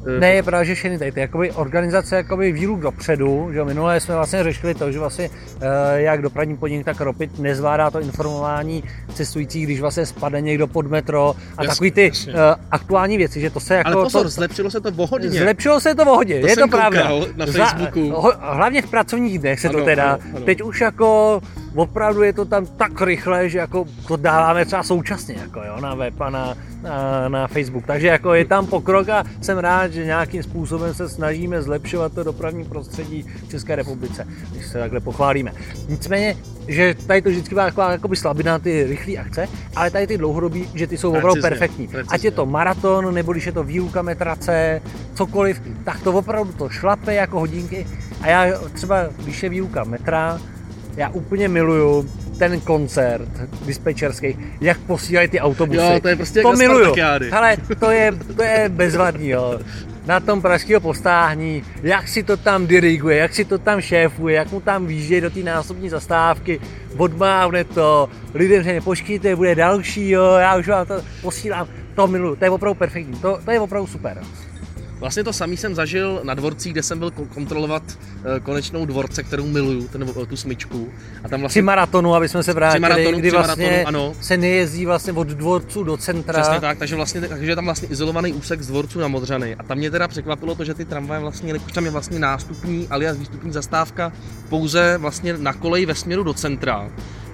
Eh, 0.07 0.21
Ne, 0.21 0.33
je 0.35 0.43
pravda, 0.43 0.65
že 0.65 0.75
všechny 0.75 0.99
tady 0.99 1.13
ty 1.13 1.21
jakoby 1.21 1.51
organizace 1.53 2.17
jakoby 2.17 2.53
výluk 2.53 2.81
dopředu, 2.81 3.49
že 3.53 3.59
jo, 3.59 3.65
minule 3.65 4.01
jsme 4.01 4.15
vlastně 4.15 4.43
řešili 4.45 4.75
to, 4.75 4.93
že 4.93 4.99
vlastně 4.99 5.31
eh, 5.61 6.01
jak 6.03 6.23
dopravní 6.23 6.57
podnik, 6.57 6.85
tak 6.85 7.01
Ropit 7.01 7.39
nezvládá 7.39 7.91
to 7.91 8.01
informování 8.01 8.85
cestujících, 9.15 9.65
když 9.67 9.81
vlastně 9.81 10.07
spadne 10.07 10.41
někdo 10.41 10.67
pod 10.67 10.87
metro 10.87 11.35
a 11.59 11.65
Jasně, 11.65 11.69
takový 11.69 11.91
ty 11.91 12.05
jasně. 12.09 12.33
eh, 12.33 12.55
aktuální 12.71 13.17
věci, 13.17 13.41
že 13.41 13.51
to 13.51 13.61
se 13.61 13.75
jako... 13.75 13.89
Ale 13.89 13.97
pozor, 14.03 14.23
to, 14.23 14.29
zlepšilo 14.29 14.71
se 14.71 14.81
to 14.81 14.89
o 14.97 15.07
hodně. 15.07 15.31
Zlepšilo 15.31 15.81
se 15.81 15.95
to 15.95 16.05
v 16.05 16.09
hodě, 16.09 16.41
To 16.41 16.47
je 16.47 16.57
to 16.57 16.69
pravda. 16.69 17.11
na 17.37 17.47
Za- 17.47 17.53
Facebooku. 17.67 18.11
ho- 18.11 18.33
hlavně 18.41 18.83
v 18.83 18.91
pracovních 18.91 19.39
dnech 19.39 19.61
se 19.61 19.69
to 19.69 19.77
Ano, 19.77 19.85
teda, 19.85 20.05
ano, 20.13 20.19
ano. 20.37 20.45
teď 20.45 20.63
už 20.63 20.81
jako 20.81 21.41
opravdu 21.75 22.23
je 22.23 22.33
to 22.33 22.45
tam 22.45 22.67
tak 22.67 23.01
rychle, 23.03 23.49
že 23.49 23.59
jako 23.59 23.85
to 24.09 24.17
dáváme 24.17 24.65
třeba 24.65 24.83
současně 24.83 25.35
jako 25.41 25.61
jo, 25.67 25.81
na 25.81 25.95
web 25.95 26.21
a 26.21 26.31
na, 26.31 26.55
na, 26.83 27.29
na 27.29 27.47
Facebook. 27.47 27.87
Takže 27.87 28.07
jako 28.07 28.35
je 28.35 28.45
tam 28.45 28.67
pokrok 28.67 29.09
a 29.09 29.25
jsem 29.41 29.59
rád, 29.59 29.92
že 29.93 30.05
nějakým 30.05 30.43
způsobem 30.43 30.95
se 30.95 31.09
snažíme 31.09 31.63
zlepšovat 31.63 32.13
to 32.13 32.25
dopravní 32.25 32.65
prostředí 32.65 33.23
v 33.47 33.51
České 33.51 33.77
republice, 33.77 34.27
když 34.53 34.67
se 34.67 34.79
takhle 34.79 35.01
pochválíme. 35.01 35.53
Nicméně, 35.89 36.37
že 36.69 36.95
tady 37.07 37.23
to 37.23 37.29
vždycky 37.29 37.55
byla 37.55 37.67
taková 37.67 37.93
jakoby 37.93 38.17
slabina 38.17 38.59
ty 38.59 38.85
rychlé 38.85 39.17
akce, 39.17 39.49
ale 39.77 39.91
tady 39.91 40.07
ty 40.07 40.19
dlouhodobí, 40.19 40.69
že 40.75 40.87
ty 40.87 40.99
jsou 40.99 41.09
opravdu 41.09 41.33
Precizně, 41.33 41.49
perfektní. 41.51 41.89
precizně. 41.89 42.15
Ať 42.15 42.25
je 42.25 42.31
to 42.31 42.47
maraton, 42.47 43.15
nebo 43.15 43.33
když 43.33 43.47
je 43.47 43.53
to 43.53 43.65
výuka 43.65 44.03
metrace, 44.03 44.83
cokoliv, 45.15 45.63
tak 45.85 46.01
to 46.01 46.13
opravdu 46.13 46.53
to 46.53 46.69
šlape 46.69 47.15
jako 47.15 47.41
hodinky. 47.41 47.87
A 48.21 48.29
já 48.29 48.59
třeba, 48.73 49.07
když 49.25 49.43
je 49.43 49.49
výuka 49.49 49.85
metra, 49.85 50.41
já 50.97 51.09
úplně 51.09 51.49
miluju 51.49 52.11
ten 52.39 52.61
koncert 52.61 53.29
dispečerský, 53.67 54.39
jak 54.61 54.79
posílají 54.79 55.29
ty 55.29 55.41
autobusy. 55.41 55.81
Jo, 55.81 56.01
to 56.03 56.09
je 56.09 56.17
prostě 56.17 56.43
to 56.43 56.53
miluju. 56.53 56.95
Hele, 57.31 57.57
to 57.79 57.91
je, 57.91 58.13
to 58.37 58.43
je 58.43 58.69
bezvadný, 58.69 59.29
jo. 59.29 59.59
Na 60.07 60.21
tom 60.21 60.43
pražského 60.43 60.81
postáhní, 60.81 61.63
jak 61.83 62.09
si 62.09 62.23
to 62.23 62.37
tam 62.37 62.67
diriguje, 62.67 63.17
jak 63.17 63.35
si 63.35 63.45
to 63.45 63.59
tam 63.59 63.81
šéfuje, 63.81 64.37
jak 64.37 64.53
mu 64.53 64.61
tam 64.61 64.87
výjíždějí 64.87 65.21
do 65.21 65.31
té 65.31 65.41
násobní 65.41 65.89
zastávky, 65.89 66.61
odmávne 66.97 67.65
to, 67.65 68.09
lidem 68.35 68.63
řekne, 68.63 68.81
počkejte, 68.81 69.37
bude 69.37 69.55
další, 69.55 70.11
jo, 70.11 70.25
já 70.25 70.57
už 70.57 70.69
vám 70.69 70.87
to 70.87 71.03
posílám, 71.23 71.69
to 71.95 72.07
miluju, 72.07 72.37
to 72.37 72.45
je 72.45 72.51
opravdu 72.51 72.75
perfektní, 72.75 73.15
to, 73.15 73.39
to 73.45 73.51
je 73.51 73.61
opravdu 73.61 73.87
super. 73.87 74.23
Vlastně 75.03 75.25
to 75.25 75.33
samý 75.33 75.57
jsem 75.57 75.75
zažil 75.75 76.21
na 76.23 76.35
dvorcích, 76.35 76.73
kde 76.73 76.83
jsem 76.83 76.99
byl 76.99 77.11
ko- 77.11 77.27
kontrolovat 77.27 77.83
eh, 78.37 78.41
konečnou 78.41 78.87
dvorce, 78.87 79.23
kterou 79.23 79.47
miluju, 79.47 79.89
ten, 79.89 80.07
tu 80.29 80.37
smyčku. 80.37 80.89
A 81.25 81.29
tam 81.29 81.39
Při 81.39 81.41
vlastně 81.41 81.63
maratonu, 81.63 82.15
aby 82.15 82.29
jsme 82.29 82.43
se 82.43 82.53
vrátili, 82.53 82.81
maratonu, 82.81 83.19
kdy 83.19 83.29
při 83.29 83.37
vlastně 83.37 83.65
maratonu, 83.67 83.87
ano. 83.87 84.15
se 84.21 84.37
nejezdí 84.37 84.87
vlastně 84.87 85.13
od 85.13 85.29
dvorců 85.29 85.85
do 85.85 85.97
centra. 85.97 86.41
Přesně 86.41 86.61
tak, 86.61 86.79
takže, 86.79 86.97
vlastně, 86.97 87.21
takže 87.21 87.51
je 87.51 87.55
tam 87.55 87.65
vlastně 87.65 87.89
izolovaný 87.89 88.33
úsek 88.33 88.63
z 88.63 88.67
dvorců 88.67 88.99
na 88.99 89.09
Modřany. 89.09 89.55
A 89.55 89.63
tam 89.63 89.79
mě 89.79 89.91
teda 89.91 90.09
překvapilo 90.09 90.55
to, 90.55 90.65
že 90.65 90.75
ty 90.75 90.85
tramvaje 90.85 91.21
vlastně, 91.21 91.49
jelikož 91.49 91.73
tam 91.73 91.85
je 91.85 91.91
vlastně 91.91 92.19
nástupní 92.19 92.89
alias 92.91 93.17
výstupní 93.17 93.53
zastávka 93.53 94.13
pouze 94.49 94.99
vlastně 94.99 95.39
na 95.39 95.53
koleji 95.53 95.87
ve 95.87 95.95
směru 95.95 96.23
do 96.23 96.35
centra. 96.35 96.91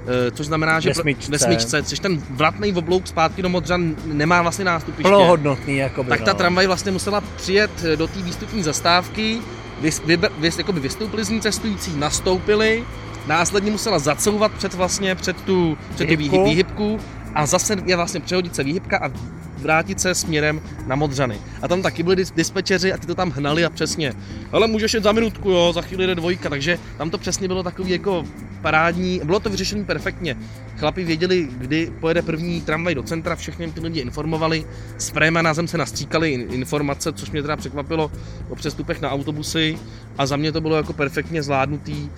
Eh, 0.08 0.30
Což 0.30 0.46
znamená, 0.46 0.80
že 0.80 0.88
Ve 0.90 0.94
smyčce. 0.94 1.30
ve 1.30 1.38
smyčce, 1.38 1.82
což 1.82 1.98
ten 1.98 2.22
vratný 2.30 2.72
oblouk 2.72 3.06
zpátky 3.06 3.42
do 3.42 3.48
Modřan 3.48 3.94
nemá 4.04 4.42
vlastně 4.42 4.64
nástupiště. 4.64 5.08
Plnohodnotný, 5.08 5.76
jakoby, 5.76 6.08
tak 6.08 6.20
ta 6.22 6.32
no. 6.32 6.38
tramvaj 6.38 6.66
vlastně 6.66 6.92
musela 6.92 7.20
přijet 7.36 7.70
eh, 7.84 7.96
do 7.96 8.06
té 8.06 8.22
výstupní 8.22 8.62
zastávky, 8.62 9.38
vys, 9.80 10.02
vybe, 10.06 10.28
vys, 10.38 10.58
jakoby 10.58 10.80
vystoupili 10.80 11.24
z 11.24 11.28
ní 11.30 11.40
cestující, 11.40 11.92
nastoupili, 11.96 12.84
následně 13.26 13.70
musela 13.70 13.98
zacouvat 13.98 14.52
před 14.52 14.74
vlastně 14.74 15.14
před 15.14 15.40
tu, 15.42 15.78
před 15.94 16.04
tu 16.08 16.16
Výhybku. 16.16 16.36
výhy- 16.36 16.44
výhybku 16.44 16.98
a 17.34 17.46
zase 17.46 17.76
je 17.86 17.96
vlastně 17.96 18.20
přehodit 18.20 18.54
se 18.54 18.64
výhybka 18.64 18.98
a 18.98 19.10
vrátit 19.58 20.00
se 20.00 20.14
směrem 20.14 20.60
na 20.86 20.96
Modřany. 20.96 21.38
A 21.62 21.68
tam 21.68 21.82
taky 21.82 22.02
byli 22.02 22.16
dis- 22.16 22.32
dispečeři 22.36 22.92
a 22.92 22.98
ty 22.98 23.06
to 23.06 23.14
tam 23.14 23.30
hnali 23.30 23.64
a 23.64 23.70
přesně. 23.70 24.12
Ale 24.52 24.66
můžeš 24.66 24.94
jet 24.94 25.04
za 25.04 25.12
minutku, 25.12 25.50
jo, 25.50 25.72
za 25.74 25.82
chvíli 25.82 26.06
jde 26.06 26.14
dvojka, 26.14 26.48
takže 26.48 26.78
tam 26.98 27.10
to 27.10 27.18
přesně 27.18 27.48
bylo 27.48 27.62
takový 27.62 27.90
jako 27.90 28.24
parádní, 28.62 29.20
bylo 29.24 29.40
to 29.40 29.50
vyřešené 29.50 29.84
perfektně. 29.84 30.36
Chlapi 30.76 31.04
věděli, 31.04 31.48
kdy 31.58 31.92
pojede 32.00 32.22
první 32.22 32.60
tramvaj 32.60 32.94
do 32.94 33.02
centra, 33.02 33.36
všechny 33.36 33.72
ty 33.72 33.80
lidi 33.80 34.00
informovali, 34.00 34.64
s 34.98 35.12
na 35.30 35.54
zem 35.54 35.68
se 35.68 35.78
nastříkali 35.78 36.30
in- 36.30 36.46
informace, 36.50 37.12
což 37.12 37.30
mě 37.30 37.42
teda 37.42 37.56
překvapilo 37.56 38.10
o 38.48 38.56
přestupech 38.56 39.00
na 39.00 39.10
autobusy 39.10 39.78
a 40.18 40.26
za 40.26 40.36
mě 40.36 40.52
to 40.52 40.60
bylo 40.60 40.76
jako 40.76 40.92
perfektně 40.92 41.42
zvládnutý. 41.42 42.08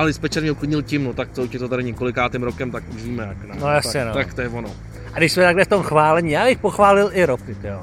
Ale 0.00 0.08
dispečer 0.08 0.42
mě 0.42 0.52
uklidnil 0.52 0.82
tím, 0.82 1.04
no 1.04 1.12
tak 1.12 1.30
to 1.30 1.42
už 1.42 1.52
je 1.52 1.58
to 1.58 1.68
tady 1.68 1.84
několikátým 1.84 2.42
rokem, 2.42 2.70
tak 2.70 2.84
už 2.94 3.02
víme 3.02 3.26
jak. 3.28 3.60
No 3.60 3.68
jasně, 3.68 4.00
tak, 4.00 4.08
no. 4.08 4.14
tak 4.14 4.34
to 4.34 4.40
je 4.40 4.48
ono. 4.48 4.68
A 5.14 5.18
když 5.18 5.32
jsme 5.32 5.42
takhle 5.42 5.64
v 5.64 5.68
tom 5.68 5.82
chválení, 5.82 6.30
já 6.30 6.44
bych 6.44 6.58
pochválil 6.58 7.10
i 7.12 7.24
Ropit, 7.24 7.64
jo. 7.64 7.80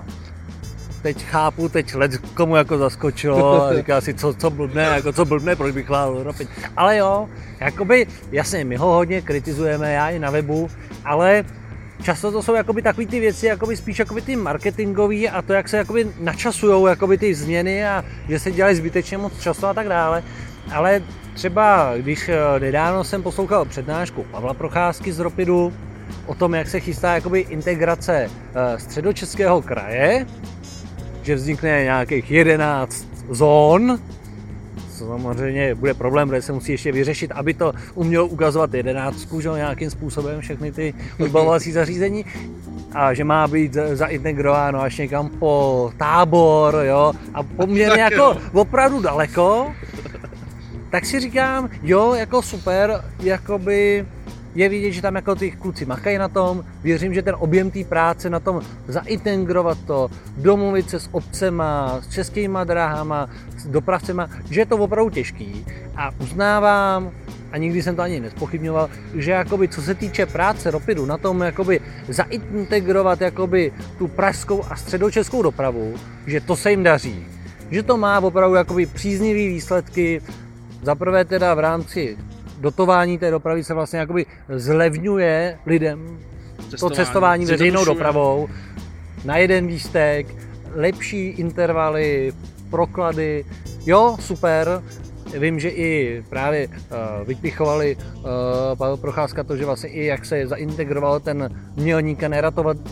Teď 1.02 1.26
chápu, 1.26 1.70
teď 1.70 1.96
let 1.96 2.18
komu 2.34 2.56
jako 2.56 2.78
zaskočilo 2.78 3.64
a 3.64 3.74
říká 3.78 4.02
si, 4.02 4.14
co, 4.14 4.34
co 4.34 4.50
blbne, 4.50 4.84
jako 4.84 5.14
co 5.14 5.26
blbne, 5.26 5.56
proč 5.56 5.74
bych 5.74 5.86
chválil 5.86 6.24
Ropit. 6.24 6.50
Ale 6.78 6.98
jo, 6.98 7.30
jakoby, 7.60 8.08
jasně, 8.32 8.66
my 8.66 8.76
ho 8.76 8.88
hodně 8.88 9.22
kritizujeme, 9.22 9.94
já 9.94 10.10
i 10.10 10.20
na 10.20 10.30
webu, 10.30 10.70
ale 11.06 11.46
často 12.02 12.32
to 12.32 12.44
jsou 12.44 12.54
jakoby 12.54 12.82
takový 12.82 13.08
ty 13.08 13.20
věci, 13.20 13.46
jakoby 13.46 13.78
spíš 13.78 14.00
jakoby 14.00 14.22
ty 14.22 14.36
marketingový 14.36 15.30
a 15.30 15.42
to, 15.42 15.54
jak 15.54 15.70
se 15.70 15.78
jakoby 15.78 16.08
načasujou 16.20 16.88
jakoby 16.88 17.18
ty 17.18 17.36
změny 17.36 17.88
a 17.88 18.06
že 18.30 18.40
se 18.40 18.52
dělají 18.52 18.76
zbytečně 18.76 19.18
moc 19.18 19.40
času 19.42 19.66
a 19.66 19.74
tak 19.74 19.88
dále. 19.88 20.24
Ale 20.72 21.02
třeba, 21.38 21.94
když 21.98 22.30
eh, 22.30 22.60
nedávno 22.60 23.04
jsem 23.04 23.24
poslouchal 23.24 23.66
přednášku 23.66 24.24
Pavla 24.24 24.54
Procházky 24.54 25.12
z 25.12 25.20
Ropidu, 25.20 25.74
o 26.26 26.36
tom, 26.36 26.54
jak 26.54 26.68
se 26.68 26.80
chystá 26.80 27.14
jakoby 27.14 27.40
integrace 27.40 28.30
eh, 28.30 28.80
středočeského 28.80 29.62
kraje, 29.62 30.26
že 31.22 31.36
vznikne 31.36 31.84
nějakých 31.84 32.32
11 32.32 33.08
zón 33.30 34.00
co 34.98 35.06
samozřejmě 35.06 35.76
bude 35.76 35.94
problém, 35.94 36.30
protože 36.30 36.42
se 36.42 36.54
musí 36.54 36.72
ještě 36.72 36.92
vyřešit, 36.92 37.32
aby 37.32 37.54
to 37.54 37.74
umělo 37.96 38.28
ukazovat 38.28 38.74
jedenáctku, 38.74 39.42
že 39.42 39.50
nějakým 39.50 39.90
způsobem 39.90 40.42
všechny 40.42 40.72
ty 40.72 40.94
odbavovací 41.20 41.72
zařízení. 41.72 42.26
A 42.94 43.14
že 43.14 43.24
má 43.24 43.48
být 43.48 43.74
zaintegrováno 43.74 44.82
až 44.82 44.98
někam 44.98 45.30
po 45.30 45.92
tábor, 45.98 46.82
jo, 46.84 47.14
a 47.34 47.44
poměrně 47.44 48.02
jako 48.10 48.38
opravdu 48.54 49.02
daleko, 49.02 49.74
tak 50.90 51.06
si 51.06 51.20
říkám, 51.20 51.70
jo, 51.84 52.14
jako 52.14 52.42
super, 52.42 53.04
jakoby 53.20 54.06
je 54.56 54.70
vidět, 54.70 54.92
že 54.92 55.02
tam 55.02 55.16
jako 55.16 55.36
ty 55.36 55.52
kluci 55.52 55.86
makají 55.86 56.18
na 56.18 56.28
tom, 56.28 56.64
věřím, 56.84 57.14
že 57.14 57.22
ten 57.22 57.36
objem 57.40 57.72
té 57.72 57.84
práce 57.84 58.30
na 58.30 58.40
tom 58.40 58.62
zaintegrovat 58.88 59.78
to, 59.88 60.10
domluvit 60.38 60.90
se 60.90 61.00
s 61.00 61.10
obcema, 61.12 62.00
s 62.02 62.14
českýma 62.14 62.64
dráhama, 62.64 63.30
s 63.58 63.68
dopravcema, 63.68 64.30
že 64.50 64.62
je 64.62 64.66
to 64.66 64.78
opravdu 64.78 65.10
těžký 65.10 65.66
a 65.96 66.12
uznávám, 66.20 67.12
a 67.52 67.58
nikdy 67.58 67.84
jsem 67.84 67.96
to 67.96 68.02
ani 68.02 68.20
nespochybňoval, 68.20 68.90
že 69.14 69.32
jakoby, 69.32 69.68
co 69.68 69.82
se 69.82 69.96
týče 69.96 70.26
práce 70.26 70.72
Ropidu, 70.72 71.06
na 71.06 71.18
tom 71.18 71.42
jakoby 71.42 71.80
zaintegrovat 72.08 73.22
jakoby 73.22 73.72
tu 73.98 74.08
pražskou 74.08 74.64
a 74.70 74.76
středočeskou 74.76 75.42
dopravu, 75.42 75.96
že 76.28 76.42
to 76.42 76.56
se 76.56 76.72
jim 76.72 76.84
daří. 76.84 77.26
Že 77.72 77.84
to 77.84 77.98
má 77.98 78.20
opravdu 78.20 78.56
jakoby 78.56 78.86
příznivé 78.86 79.40
výsledky, 79.40 80.22
za 80.82 80.96
prvé 80.96 81.26
teda 81.26 81.54
v 81.54 81.60
rámci 81.60 82.18
dotování 82.60 83.18
té 83.18 83.32
dopravy 83.32 83.64
se 83.64 83.74
vlastně 83.74 84.00
jakoby 84.00 84.26
zlevňuje 84.50 85.60
lidem 85.66 86.20
cestování, 86.70 86.80
to 86.80 86.90
cestování. 86.90 87.46
veřejnou 87.46 87.86
dopravou 87.86 88.48
na 89.26 89.38
jeden 89.38 89.66
lístek, 89.66 90.28
lepší 90.76 91.28
intervaly, 91.28 92.34
proklady, 92.70 93.46
jo, 93.86 94.18
super, 94.20 94.84
Vím, 95.34 95.60
že 95.60 95.70
i 95.70 96.24
právě 96.30 96.68
uh, 96.68 96.74
vypichovali 97.28 97.96
uh, 97.96 98.24
Pavel 98.78 98.98
Procházka 98.98 99.44
to, 99.44 99.58
že 99.58 99.66
vlastně 99.66 99.90
i 99.90 100.06
jak 100.06 100.26
se 100.26 100.48
zaintegroval 100.48 101.20
ten 101.20 101.50
Mělník 101.76 102.24
a 102.24 102.28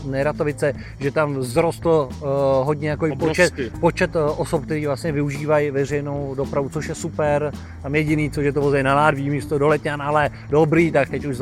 Neratovice, 0.05 0.73
že 0.99 1.11
tam 1.11 1.39
vzrostl 1.39 2.09
uh, 2.09 2.27
hodně 2.63 2.89
jako 2.89 3.15
počet, 3.15 3.53
počet 3.79 4.15
uh, 4.15 4.21
osob, 4.41 4.65
kteří 4.65 4.85
vlastně 4.85 5.11
využívají 5.11 5.71
veřejnou 5.71 6.35
dopravu, 6.35 6.69
což 6.69 6.87
je 6.87 6.95
super. 6.95 7.51
Tam 7.81 7.95
jediný, 7.95 8.31
co 8.31 8.41
je 8.41 8.53
to 8.53 8.61
vozej 8.61 8.83
na 8.83 8.95
Ládví 8.95 9.29
místo 9.29 9.57
do 9.57 9.67
Letňan, 9.67 10.01
ale 10.01 10.29
dobrý, 10.49 10.91
tak 10.91 11.09
teď 11.09 11.25
už 11.25 11.37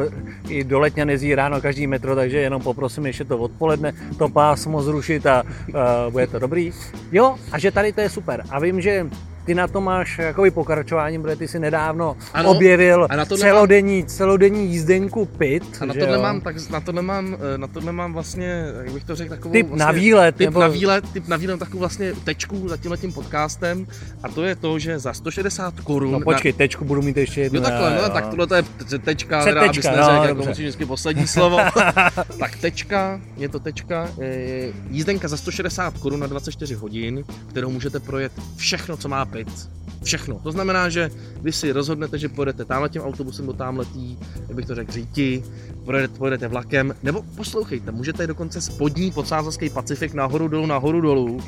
i 0.49 0.63
do 0.63 0.79
Letňan 0.79 1.09
jezdí 1.09 1.35
ráno 1.35 1.61
každý 1.61 1.87
metro, 1.87 2.15
takže 2.15 2.37
jenom 2.37 2.61
poprosím 2.61 3.05
ještě 3.05 3.23
to 3.23 3.37
odpoledne, 3.37 3.93
to 4.17 4.29
pásmo 4.29 4.81
zrušit 4.81 5.25
a 5.25 5.43
uh, 5.43 6.11
bude 6.11 6.27
to 6.27 6.39
dobrý. 6.39 6.71
Jo, 7.11 7.35
a 7.51 7.59
že 7.59 7.71
tady 7.71 7.93
to 7.93 8.01
je 8.01 8.09
super. 8.09 8.43
A 8.49 8.59
vím, 8.59 8.81
že 8.81 9.05
ty 9.45 9.55
na 9.55 9.67
to 9.67 9.81
máš 9.81 10.17
jakoby 10.17 10.51
pokračování, 10.51 11.21
protože 11.21 11.35
ty 11.35 11.47
si 11.47 11.59
nedávno 11.59 12.17
ano, 12.33 12.49
objevil 12.49 13.07
a 13.09 13.15
na 13.15 13.25
celodenní, 13.25 13.99
mám, 13.99 14.07
celodenní 14.07 14.67
jízdenku 14.67 15.25
PIT. 15.25 15.63
A 15.81 15.85
na 15.85 15.93
to 15.93 16.05
nemám, 16.05 16.41
tak 16.41 16.69
na 16.69 16.79
to 16.79 16.91
nemám, 16.91 17.37
eh, 17.55 17.57
na 17.57 17.67
to 17.67 17.81
nemám 17.81 18.13
vlastně, 18.13 18.65
jak 18.83 18.93
bych 18.93 19.03
to 19.03 19.15
řekl, 19.15 19.29
takovou 19.29 19.53
typ 19.53 19.67
vlastně, 19.67 19.85
na 19.85 19.91
výlet, 19.91 20.35
typ 20.35 20.45
nebo... 20.45 20.59
na 20.59 20.67
výlet, 20.67 21.13
typ 21.13 21.27
na 21.27 21.37
výlet, 21.37 21.59
takovou 21.59 21.79
vlastně 21.79 22.13
tečku 22.23 22.69
za 22.69 22.77
tímhle 22.77 22.97
tím 22.97 23.13
podcastem 23.13 23.87
a 24.23 24.29
to 24.29 24.43
je 24.43 24.55
to, 24.55 24.79
že 24.79 24.99
za 24.99 25.13
160 25.13 25.79
korun. 25.79 26.11
No 26.11 26.19
počkej, 26.19 26.51
na... 26.51 26.57
tečku 26.57 26.85
budu 26.85 27.01
mít 27.01 27.17
ještě 27.17 27.41
jednu. 27.41 27.59
Jo 27.59 27.63
takhle, 27.63 28.01
no, 28.01 28.09
tak 28.09 28.27
tohle 28.27 28.47
to 28.47 28.55
je 28.55 28.63
tečka, 29.03 29.43
teda, 29.43 29.61
abys 29.61 29.85
neřekl, 29.85 30.13
no, 30.13 30.23
jako 30.23 30.45
musíš 30.45 30.65
vždycky 30.65 30.85
poslední 30.85 31.27
slovo. 31.27 31.57
tak 32.39 32.55
tečka, 32.57 33.21
je 33.37 33.49
to 33.49 33.59
tečka, 33.59 34.09
je 34.19 34.73
jízdenka 34.89 35.27
za 35.27 35.37
160 35.37 35.97
korun 35.97 36.19
na 36.19 36.27
24 36.27 36.75
hodin, 36.75 37.23
kterou 37.49 37.69
můžete 37.69 37.99
projet 37.99 38.31
všechno, 38.57 38.97
co 38.97 39.09
má 39.09 39.25
PIT 39.33 39.69
všechno. 40.03 40.39
To 40.43 40.51
znamená, 40.51 40.89
že 40.89 41.09
vy 41.41 41.51
si 41.51 41.71
rozhodnete, 41.71 42.17
že 42.17 42.29
pojedete 42.29 42.65
tamhle 42.65 42.89
tím 42.89 43.01
autobusem 43.01 43.45
do 43.45 43.53
tamhletý, 43.53 44.17
jak 44.47 44.55
bych 44.55 44.65
to 44.65 44.75
řekl, 44.75 44.91
říti, 44.91 45.43
pojedete, 45.85 46.17
pojedete 46.17 46.47
vlakem, 46.47 46.95
nebo 47.03 47.23
poslouchejte, 47.35 47.91
můžete 47.91 48.27
dokonce 48.27 48.61
spodní 48.61 49.11
podsázovský 49.11 49.69
Pacifik 49.69 50.13
nahoru 50.13 50.47
dolů, 50.47 50.65
nahoru 50.65 51.01
dolů, 51.01 51.41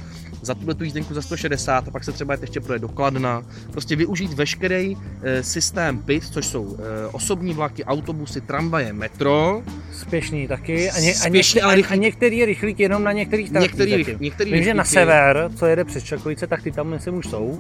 za 0.46 0.56
tuhle 0.56 0.74
tu 0.76 0.84
jízdenku 0.84 1.14
za 1.14 1.22
160 1.22 1.88
a 1.88 1.92
pak 1.92 2.04
se 2.04 2.12
třeba 2.12 2.38
ještě 2.42 2.60
projet 2.60 2.80
do 2.80 2.88
Kladna. 2.88 3.44
Prostě 3.72 3.96
využít 3.96 4.34
veškerý 4.34 4.98
e, 5.24 5.44
systém 5.44 5.98
PIT, 5.98 6.24
což 6.24 6.46
jsou 6.46 6.78
e, 6.80 7.08
osobní 7.08 7.54
vlaky, 7.54 7.86
autobusy, 7.86 8.42
tramvaje, 8.42 8.94
metro. 8.94 9.64
Spěšný 9.92 10.48
taky. 10.48 10.92
A, 10.92 11.00
ně, 11.00 11.12
a, 11.12 11.16
Spěšný, 11.16 11.62
ale 11.62 11.76
rychlý. 11.76 11.94
a 11.94 12.02
některý 12.02 12.46
rychlík 12.46 12.80
jenom 12.80 13.04
na 13.04 13.12
některých 13.12 13.52
některý, 13.52 14.06
některý 14.20 14.52
Vím, 14.52 14.64
že 14.64 14.74
na 14.74 14.84
sever, 14.84 15.50
co 15.56 15.66
jede 15.66 15.84
přes 15.84 16.04
Čakovice, 16.04 16.48
tak 16.48 16.62
ty 16.62 16.72
tam 16.72 16.88
myslím 16.88 17.16
už 17.16 17.28
jsou. 17.28 17.60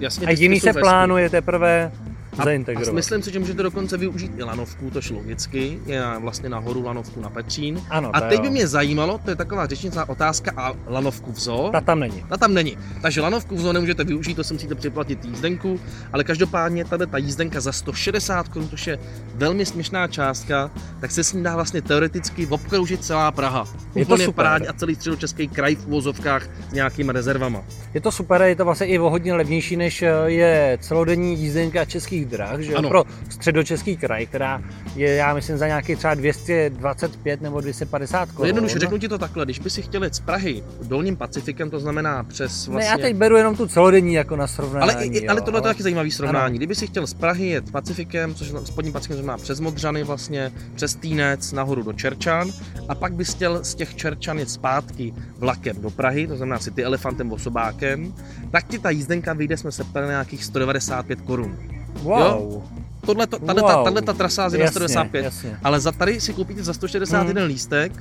Jasně, 0.00 0.26
a 0.26 0.30
jiný 0.30 0.60
se 0.60 0.72
plánuje 0.72 1.30
teprve 1.30 1.92
a, 2.38 2.44
zaintegrovat. 2.44 2.88
A 2.88 2.92
myslím 2.92 3.22
si, 3.22 3.32
že 3.32 3.38
můžete 3.38 3.62
dokonce 3.62 3.96
využít 3.96 4.32
i 4.36 4.42
lanovku, 4.42 4.90
tož 4.90 5.10
logicky, 5.10 5.78
je 5.86 6.02
vlastně 6.18 6.48
nahoru 6.48 6.84
lanovku 6.84 7.20
na 7.20 7.30
Petřín. 7.30 7.82
Ano, 7.90 8.10
a 8.12 8.20
teď 8.20 8.38
jo. 8.38 8.42
by 8.42 8.50
mě 8.50 8.66
zajímalo, 8.66 9.20
to 9.24 9.30
je 9.30 9.36
taková 9.36 9.66
řečnická 9.66 10.08
otázka, 10.08 10.52
a 10.56 10.74
lanovku 10.86 11.32
v 11.32 11.40
zoo? 11.40 11.70
Ta 11.72 11.80
tam 11.80 12.00
není. 12.00 12.24
Ta 12.28 12.36
tam 12.36 12.54
není. 12.54 12.78
Takže 13.02 13.20
lanovku 13.20 13.56
v 13.56 13.60
zoo 13.60 13.72
nemůžete 13.72 14.04
využít, 14.04 14.34
to 14.34 14.44
si 14.44 14.54
musíte 14.54 14.74
připlatit 14.74 15.24
jízdenku, 15.24 15.80
ale 16.12 16.24
každopádně 16.24 16.84
tady 16.84 17.06
ta 17.06 17.18
jízdenka 17.18 17.60
za 17.60 17.72
160 17.72 18.48
korun, 18.48 18.68
což 18.68 18.86
je 18.86 18.98
velmi 19.34 19.66
směšná 19.66 20.06
částka, 20.06 20.70
tak 21.00 21.10
se 21.10 21.24
s 21.24 21.32
ní 21.32 21.42
dá 21.42 21.54
vlastně 21.54 21.82
teoreticky 21.82 22.46
obkroužit 22.46 23.04
celá 23.04 23.30
Praha. 23.32 23.68
Je 23.94 24.06
to 24.06 24.18
super. 24.18 24.46
a 24.46 24.72
celý 24.72 24.94
středočeský 24.94 25.48
kraj 25.48 25.74
v 25.74 25.86
uvozovkách 25.86 26.48
s 26.70 26.72
nějakými 26.72 27.12
rezervama. 27.12 27.64
Je 27.94 28.00
to 28.00 28.12
super, 28.12 28.42
je 28.42 28.56
to 28.56 28.64
vlastně 28.64 28.86
i 28.86 28.98
o 28.98 29.10
hodně 29.10 29.34
levnější, 29.34 29.76
než 29.76 30.04
je 30.26 30.78
celodenní 30.80 31.38
jízdenka 31.38 31.84
českých 31.84 32.26
drah, 32.28 32.60
že 32.60 32.74
ano. 32.74 32.88
pro 32.88 33.04
středočeský 33.28 33.96
kraj, 33.96 34.26
která 34.26 34.62
je, 34.96 35.14
já 35.14 35.34
myslím, 35.34 35.58
za 35.58 35.66
nějaký 35.66 35.96
třeba 35.96 36.14
225 36.14 37.40
nebo 37.40 37.60
250 37.60 38.26
korun. 38.26 38.40
No 38.40 38.46
jednoduše, 38.46 38.78
řeknu 38.78 38.98
ti 38.98 39.08
to 39.08 39.18
takhle, 39.18 39.44
když 39.44 39.58
by 39.58 39.70
si 39.70 39.82
chtěl 39.82 40.02
z 40.12 40.20
Prahy 40.20 40.62
dolním 40.82 41.16
Pacifikem, 41.16 41.70
to 41.70 41.80
znamená 41.80 42.24
přes 42.24 42.66
vlastně... 42.66 42.90
Ne, 42.90 43.00
já 43.00 43.08
teď 43.08 43.16
beru 43.16 43.36
jenom 43.36 43.56
tu 43.56 43.66
celodenní 43.66 44.14
jako 44.14 44.36
na 44.36 44.46
srovnání. 44.46 44.92
Ale, 44.92 45.04
i, 45.04 45.28
ale 45.28 45.40
tohle 45.40 45.58
je 45.58 45.62
taky 45.62 45.82
zajímavý 45.82 46.10
srovnání. 46.10 46.46
Ano. 46.46 46.56
Kdyby 46.56 46.74
si 46.74 46.86
chtěl 46.86 47.06
z 47.06 47.14
Prahy 47.14 47.46
jet 47.46 47.70
Pacifikem, 47.70 48.34
což 48.34 48.52
spodním 48.64 48.92
Pacifikem 48.92 49.16
znamená 49.16 49.38
přes 49.38 49.60
Modřany 49.60 50.02
vlastně, 50.04 50.52
přes 50.74 50.94
Týnec 50.94 51.52
nahoru 51.52 51.82
do 51.82 51.92
Čerčan 51.92 52.50
a 52.88 52.94
pak 52.94 53.12
bys 53.12 53.34
chtěl 53.34 53.64
z 53.64 53.74
těch 53.74 53.96
Čerčan 53.96 54.38
jet 54.38 54.50
zpátky 54.50 55.14
vlakem 55.38 55.80
do 55.80 55.90
Prahy, 55.90 56.26
to 56.26 56.36
znamená 56.36 56.58
si 56.58 56.70
ty 56.70 56.84
elefantem 56.84 57.32
osobákem, 57.32 58.14
tak 58.50 58.66
ti 58.66 58.78
ta 58.78 58.90
jízdenka 58.90 59.32
vyjde, 59.32 59.56
jsme 59.56 59.72
se 59.72 59.84
ptali 59.84 60.06
na 60.06 60.12
nějakých 60.12 60.44
195 60.44 61.20
korun. 61.20 61.77
Wow. 62.02 62.20
Jo? 62.20 62.62
Tohle, 63.06 63.26
to, 63.26 63.38
tahle, 63.38 63.62
wow. 63.62 63.70
ta, 63.70 63.84
tahle 63.84 64.02
ta 64.02 64.12
trasa 64.12 64.44
je 64.44 64.50
za 64.50 64.66
195, 64.66 65.24
jasně. 65.24 65.58
ale 65.64 65.80
za 65.80 65.92
tady 65.92 66.20
si 66.20 66.32
koupíte 66.32 66.62
za 66.62 66.72
161 66.72 67.40
hmm. 67.40 67.48
lístek 67.48 67.92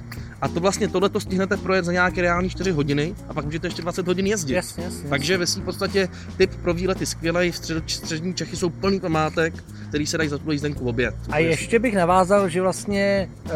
a 0.42 0.48
to 0.48 0.60
vlastně 0.60 0.88
tohle 0.88 1.10
to 1.10 1.20
stihnete 1.20 1.58
projet 1.58 1.86
za 1.86 1.92
nějaké 1.92 2.22
reální 2.22 2.50
4 2.50 2.72
hodiny 2.72 3.16
a 3.30 3.34
pak 3.34 3.46
můžete 3.46 3.68
ještě 3.68 3.82
20 3.82 4.08
hodin 4.08 4.28
jezdit. 4.28 4.54
Jasně, 4.54 4.84
jasně, 4.84 5.10
Takže 5.10 5.38
ve 5.38 5.48
svým 5.48 5.66
podstatě 5.66 6.10
typ 6.38 6.56
pro 6.62 6.74
výlety 6.74 7.06
skvělý, 7.06 7.52
v 7.52 7.56
střed, 7.56 7.84
střední 7.88 8.34
Čechy 8.34 8.56
jsou 8.56 8.70
plný 8.70 9.00
památek, 9.00 9.54
který 9.90 10.06
se 10.06 10.18
dají 10.18 10.30
za 10.30 10.38
tu 10.38 10.52
jízdenku 10.52 10.90
obět. 10.90 11.16
A 11.30 11.38
ještě 11.38 11.80
bych 11.80 11.96
navázal, 11.96 12.50
že 12.50 12.62
vlastně 12.62 13.30
uh, 13.46 13.52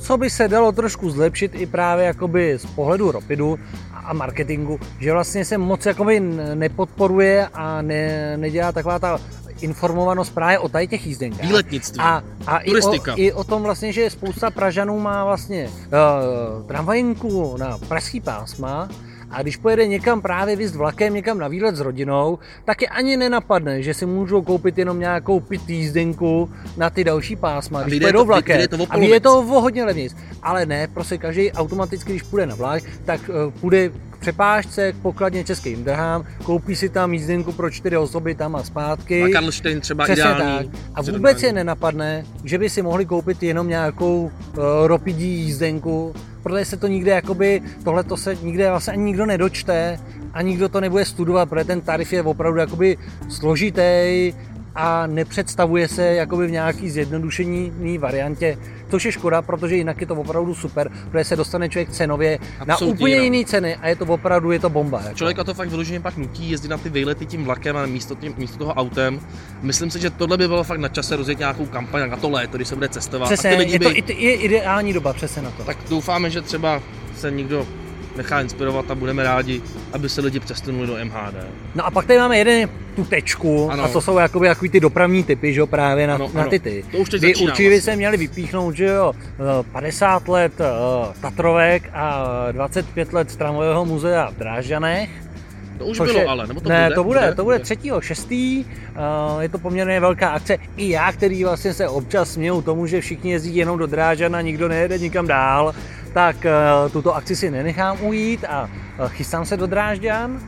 co 0.00 0.16
by 0.18 0.30
se 0.30 0.48
dalo 0.48 0.72
trošku 0.72 1.10
zlepšit 1.10 1.54
i 1.54 1.66
právě 1.66 2.04
jakoby 2.04 2.58
z 2.58 2.66
pohledu 2.66 3.10
Ropidu 3.12 3.58
a 4.04 4.12
marketingu, 4.12 4.80
že 5.00 5.12
vlastně 5.12 5.44
se 5.44 5.58
moc 5.58 5.86
jakoby 5.86 6.20
nepodporuje 6.54 7.48
a 7.54 7.82
ne, 7.82 8.36
nedělá 8.36 8.72
taková 8.72 8.98
ta 8.98 9.18
informovanost 9.60 10.30
právě 10.30 10.58
o 10.58 10.68
tady 10.68 10.88
těch 10.88 11.06
jízdenkách. 11.06 11.46
Výletnictví, 11.46 12.00
a, 12.00 12.22
a 12.46 12.58
turistika. 12.64 13.12
I 13.12 13.14
o, 13.14 13.18
I 13.18 13.32
o 13.32 13.44
tom 13.44 13.62
vlastně, 13.62 13.92
že 13.92 14.10
spousta 14.10 14.50
Pražanů 14.50 15.00
má 15.00 15.24
vlastně 15.24 15.68
uh, 15.68 16.66
tramvajinku 16.66 17.56
na 17.56 17.78
pražský 17.78 18.20
pásma, 18.20 18.88
a 19.32 19.42
když 19.42 19.56
pojede 19.56 19.86
někam 19.86 20.22
právě 20.22 20.56
vyst 20.56 20.74
vlakem, 20.74 21.14
někam 21.14 21.38
na 21.38 21.48
výlet 21.48 21.76
s 21.76 21.80
rodinou, 21.80 22.38
tak 22.64 22.82
je 22.82 22.88
ani 22.88 23.16
nenapadne, 23.16 23.82
že 23.82 23.94
si 23.94 24.06
můžou 24.06 24.42
koupit 24.42 24.78
jenom 24.78 25.00
nějakou 25.00 25.40
pit 25.40 25.70
jízdenku 25.70 26.50
na 26.76 26.90
ty 26.90 27.04
další 27.04 27.36
pásma, 27.36 27.82
když 27.82 28.00
pojedou 28.00 28.24
vlakem. 28.24 28.68
To 28.68 28.76
a 28.90 28.96
je 28.96 29.20
to 29.20 29.38
o 29.38 29.60
hodně 29.60 29.84
levnější. 29.84 30.14
Ale 30.42 30.66
ne, 30.66 30.88
prostě 30.94 31.18
každý 31.18 31.52
automaticky, 31.52 32.12
když 32.12 32.22
půjde 32.22 32.46
na 32.46 32.54
vlak, 32.54 32.82
tak 33.04 33.20
uh, 33.28 33.52
půjde 33.60 33.90
přepážce, 34.22 34.92
k 34.92 34.96
pokladně 34.96 35.44
českým 35.44 35.84
drahám, 35.84 36.24
koupí 36.44 36.76
si 36.76 36.88
tam 36.88 37.12
jízdenku 37.12 37.52
pro 37.52 37.70
čtyři 37.70 37.96
osoby 37.96 38.34
tam 38.34 38.56
a 38.56 38.62
zpátky. 38.62 39.22
A 39.22 39.28
Karlštejn 39.32 39.80
třeba 39.80 40.04
Přesně 40.04 40.22
ideální. 40.22 40.68
Tak. 40.70 40.80
A 40.94 41.02
vůbec 41.02 41.42
je 41.42 41.52
nenapadne, 41.52 42.24
že 42.44 42.58
by 42.58 42.70
si 42.70 42.82
mohli 42.82 43.06
koupit 43.06 43.42
jenom 43.42 43.68
nějakou 43.68 44.22
uh, 44.22 44.30
ropidí 44.86 45.26
jízdenku, 45.26 46.14
protože 46.42 46.64
se 46.64 46.76
to 46.76 46.86
nikde, 46.86 47.10
jakoby, 47.10 47.62
tohle 47.84 48.04
to 48.04 48.16
se 48.16 48.34
nikde 48.42 48.70
vlastně 48.70 48.92
ani 48.92 49.02
nikdo 49.02 49.26
nedočte 49.26 49.98
a 50.32 50.42
nikdo 50.42 50.68
to 50.68 50.80
nebude 50.80 51.04
studovat, 51.04 51.48
protože 51.48 51.64
ten 51.64 51.80
tarif 51.80 52.12
je 52.12 52.22
opravdu 52.22 52.58
jakoby 52.58 52.96
složitý, 53.28 54.32
a 54.74 55.06
nepředstavuje 55.06 55.88
se 55.88 56.02
jakoby 56.14 56.46
v 56.46 56.50
nějaký 56.50 56.90
zjednodušený 56.90 57.98
variantě, 57.98 58.58
což 58.90 59.04
je 59.04 59.12
škoda, 59.12 59.42
protože 59.42 59.76
jinak 59.76 60.00
je 60.00 60.06
to 60.06 60.14
opravdu 60.14 60.54
super, 60.54 60.90
protože 61.10 61.24
se 61.24 61.36
dostane 61.36 61.68
člověk 61.68 61.90
cenově 61.90 62.38
na 62.66 62.74
Absolutně 62.74 62.94
úplně 62.98 63.14
jinak. 63.14 63.24
jiný 63.24 63.44
ceny 63.44 63.76
a 63.76 63.88
je 63.88 63.96
to 63.96 64.04
opravdu 64.04 64.50
je 64.50 64.58
to 64.58 64.70
bomba. 64.70 65.00
Jako. 65.04 65.14
Člověka 65.16 65.44
to 65.44 65.54
fakt 65.54 65.68
vyloženě 65.68 66.00
pak 66.00 66.16
nutí 66.16 66.50
jezdit 66.50 66.68
na 66.68 66.78
ty 66.78 66.88
výlety 66.88 67.26
tím 67.26 67.44
vlakem 67.44 67.76
a 67.76 67.86
místo, 67.86 68.14
tím, 68.14 68.34
místo 68.38 68.58
toho 68.58 68.74
autem. 68.74 69.20
Myslím 69.62 69.90
si, 69.90 70.00
že 70.00 70.10
tohle 70.10 70.36
by 70.36 70.48
bylo 70.48 70.64
fakt 70.64 70.80
na 70.80 70.88
čase 70.88 71.16
rozjet 71.16 71.38
nějakou 71.38 71.66
kampaň 71.66 72.10
na 72.10 72.16
to 72.16 72.30
léto, 72.30 72.56
když 72.56 72.68
se 72.68 72.74
bude 72.74 72.88
cestovat. 72.88 73.28
Přesně, 73.28 73.50
a 73.50 73.52
ty 73.52 73.58
lidi 73.58 73.72
je, 73.72 73.78
by, 73.78 73.84
to, 73.84 74.10
i- 74.12 74.24
je 74.24 74.34
ideální 74.34 74.92
doba 74.92 75.12
přesně 75.12 75.42
na 75.42 75.50
to. 75.50 75.64
Tak 75.64 75.76
doufáme, 75.90 76.30
že 76.30 76.40
třeba 76.42 76.82
se 77.16 77.30
někdo 77.30 77.66
nechá 78.16 78.40
inspirovat 78.40 78.90
a 78.90 78.94
budeme 78.94 79.22
rádi, 79.22 79.62
aby 79.92 80.08
se 80.08 80.20
lidi 80.20 80.40
přesunuli 80.40 80.86
do 80.86 80.96
MHD. 81.04 81.34
No 81.74 81.86
a 81.86 81.90
pak 81.90 82.06
tady 82.06 82.18
máme 82.18 82.38
jeden 82.38 82.68
tu 82.96 83.04
tečku 83.04 83.70
Ano. 83.70 83.84
a 83.84 83.88
to 83.88 84.00
jsou 84.00 84.18
jakoby 84.18 84.48
takový 84.48 84.70
ty 84.70 84.80
dopravní 84.80 85.24
typy, 85.24 85.54
že 85.54 85.60
jo, 85.60 85.66
právě 85.66 86.06
na, 86.06 86.14
Ano, 86.14 86.30
na 86.34 86.44
ty 86.44 86.58
ty. 86.58 86.84
To 86.92 86.98
už 86.98 87.08
teď 87.10 87.20
začíná 87.20 87.50
určitě 87.50 87.68
by 87.68 87.74
vlastně. 87.74 87.92
se 87.92 87.96
měli 87.96 88.16
vypíchnout, 88.16 88.74
že 88.76 88.84
jo, 88.84 89.12
eh, 89.60 89.64
50 89.72 90.28
let 90.28 90.52
eh, 90.60 90.64
Tatrovek 91.20 91.90
a 91.92 92.26
25 92.52 93.12
let 93.12 93.36
tramvajového 93.36 93.84
muzea 93.84 94.30
v 94.30 94.34
Drážďanech. 94.34 95.10
To 95.78 95.86
už 95.86 95.96
Což 95.96 96.08
bylo 96.08 96.20
je, 96.20 96.26
ale, 96.26 96.46
nebo 96.46 96.60
to 96.60 96.68
ne, 96.68 96.84
bude? 96.86 96.94
to 96.94 97.04
bude, 97.04 97.34
to 97.36 97.44
bude 97.44 97.58
3. 97.58 97.76
6. 98.00 98.30
je 99.40 99.48
to 99.50 99.58
poměrně 99.58 100.00
velká 100.00 100.28
akce. 100.28 100.58
I 100.76 100.90
já, 100.90 101.12
který 101.12 101.44
vlastně 101.44 101.74
se 101.74 101.88
občas 101.88 102.30
směju 102.32 102.62
tomu, 102.62 102.86
že 102.86 103.00
všichni 103.00 103.32
jezdí 103.32 103.56
jenom 103.56 103.78
do 103.78 103.86
Drážďan 103.86 104.36
a 104.36 104.40
nikdo 104.40 104.68
nejede 104.68 104.98
nikam 104.98 105.26
dál, 105.26 105.74
tak 106.12 106.44
eh, 106.46 106.52
tuto 106.92 107.16
akci 107.16 107.36
si 107.36 107.50
nenechám 107.50 107.96
ujít 108.00 108.44
a 108.44 108.68
eh, 108.68 109.08
chystám 109.08 109.44
se 109.44 109.56
do 109.56 109.66
Drážďan. 109.66 110.40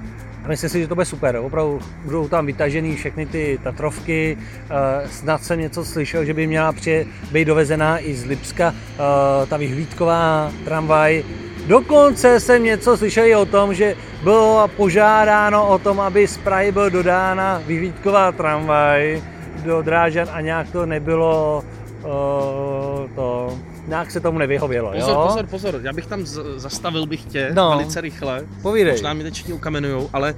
A 0.45 0.49
myslím 0.49 0.71
si, 0.71 0.81
že 0.81 0.89
to 0.89 0.95
bude 0.95 1.07
super. 1.07 1.37
Opravdu 1.37 1.81
budou 2.05 2.29
tam 2.29 2.47
vytažený 2.47 2.97
všechny 2.97 3.27
ty 3.27 3.59
Tatrovky. 3.63 4.37
Eh, 4.39 5.09
Snad 5.09 5.45
jsem 5.45 5.61
něco 5.61 5.85
slyšel, 5.85 6.25
že 6.25 6.35
by 6.35 6.47
měla 6.47 6.73
přije, 6.73 7.07
být 7.33 7.45
dovezená 7.45 7.99
i 7.99 8.15
z 8.15 8.25
Lipska 8.25 8.75
ta 9.49 9.57
vyhlídková 9.57 10.53
tramvaj. 10.65 11.25
Dokonce 11.67 12.41
jsem 12.41 12.65
něco 12.65 12.97
slyšel 12.97 13.25
i 13.25 13.35
o 13.35 13.47
tom, 13.47 13.75
že 13.75 13.97
bylo 14.23 14.69
požádáno 14.77 15.69
o 15.69 15.79
tom, 15.79 16.01
aby 16.01 16.29
z 16.29 16.39
Prahy 16.39 16.73
byl 16.73 16.91
dodána 16.91 17.63
vyhlídková 17.67 18.33
tramvaj 18.33 19.23
do 19.65 19.83
Drážan 19.83 20.29
a 20.33 20.41
nějak 20.41 20.71
to 20.71 20.87
nebylo 20.87 21.65
to, 23.15 23.59
nějak 23.87 24.11
se 24.11 24.21
tomu 24.21 24.39
nevyhovělo, 24.39 24.93
Pozor, 24.93 25.11
jo? 25.11 25.25
pozor, 25.27 25.47
pozor, 25.47 25.81
já 25.83 25.93
bych 25.93 26.07
tam 26.07 26.27
z- 26.27 26.43
zastavil 26.57 27.07
bych 27.07 27.25
tě 27.25 27.51
No. 27.55 27.71
velice 27.71 28.01
rychle. 28.01 28.43
Povídej. 28.63 28.93
Možná 28.93 29.13
mi 29.13 29.23
teď 29.23 29.35
všichni 29.35 29.53
ukamenujou, 29.55 30.11
ale 30.13 30.35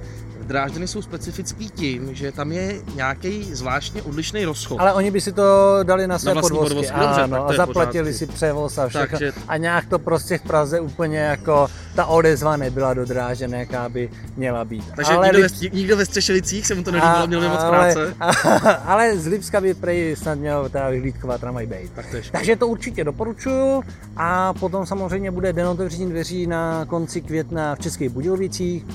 Drážďany 0.47 0.87
jsou 0.87 1.01
specifický 1.01 1.69
tím, 1.69 2.15
že 2.15 2.31
tam 2.31 2.51
je 2.51 2.75
nějaký 2.95 3.43
zvláštně 3.43 4.01
odlišný 4.01 4.45
rozchod. 4.45 4.79
Ale 4.79 4.93
oni 4.93 5.11
by 5.11 5.21
si 5.21 5.31
to 5.31 5.79
dali 5.83 6.07
na 6.07 6.19
své 6.19 6.33
vlastní 6.33 6.49
podvozky, 6.49 6.75
podvozky, 6.75 6.99
dobře, 6.99 7.21
ano, 7.21 7.49
a 7.49 7.53
zaplatili 7.53 8.13
si 8.13 8.25
převoz 8.27 8.77
a 8.77 8.87
všechno. 8.87 9.07
Takže- 9.17 9.33
A 9.47 9.57
nějak 9.57 9.85
to 9.85 9.99
prostě 9.99 10.37
v 10.37 10.41
Praze 10.41 10.79
úplně 10.79 11.17
jako 11.19 11.67
ta 11.95 12.05
odezva 12.05 12.57
nebyla 12.57 12.93
dodrážena, 12.93 13.57
jaká 13.57 13.89
by 13.89 14.09
měla 14.37 14.65
být. 14.65 14.83
Takže 14.95 15.13
ale 15.13 15.27
nikdo, 15.27 15.39
Lips- 15.47 15.69
ve, 15.71 15.75
nikdo 15.77 15.97
ve 15.97 16.05
Střešovicích 16.05 16.67
se 16.67 16.75
mu 16.75 16.83
to 16.83 16.91
nelíbilo, 16.91 17.27
měl 17.27 17.49
moc 17.49 17.63
práce. 17.63 18.13
ale 18.85 19.17
z 19.17 19.27
Lipska 19.27 19.61
by 19.61 19.73
prej 19.73 20.15
snad 20.15 20.35
měl 20.39 20.69
ta 20.69 20.89
vyhlídková 20.89 21.37
tramvaj. 21.37 21.67
Tak 21.95 22.05
to. 22.11 22.17
Takže 22.31 22.55
to 22.55 22.67
určitě 22.67 23.03
doporučuju 23.03 23.83
a 24.17 24.53
potom 24.53 24.85
samozřejmě 24.85 25.31
bude 25.31 25.53
den 25.53 25.67
otevření 25.67 26.09
dveří 26.09 26.47
na 26.47 26.85
konci 26.85 27.21
května 27.21 27.75
v 27.75 27.79
Českých 27.79 28.09
Budějovicích 28.09 28.85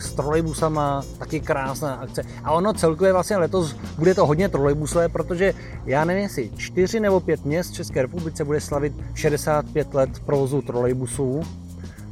s 0.00 0.12
trolejbusama, 0.12 1.02
taky 1.18 1.40
krásná 1.40 1.94
akce. 1.94 2.22
A 2.44 2.52
ono 2.52 2.72
celkově 2.72 3.12
vlastně 3.12 3.36
letos 3.36 3.76
bude 3.98 4.14
to 4.14 4.26
hodně 4.26 4.48
trolejbusové, 4.48 5.08
protože 5.08 5.54
já 5.86 6.04
nevím, 6.04 6.22
jestli 6.22 6.50
čtyři 6.56 7.00
nebo 7.00 7.20
pět 7.20 7.44
měst 7.44 7.70
v 7.70 7.74
České 7.74 8.02
republice 8.02 8.44
bude 8.44 8.60
slavit 8.60 8.92
65 9.14 9.94
let 9.94 10.10
provozu 10.26 10.62
trolejbusů. 10.62 11.42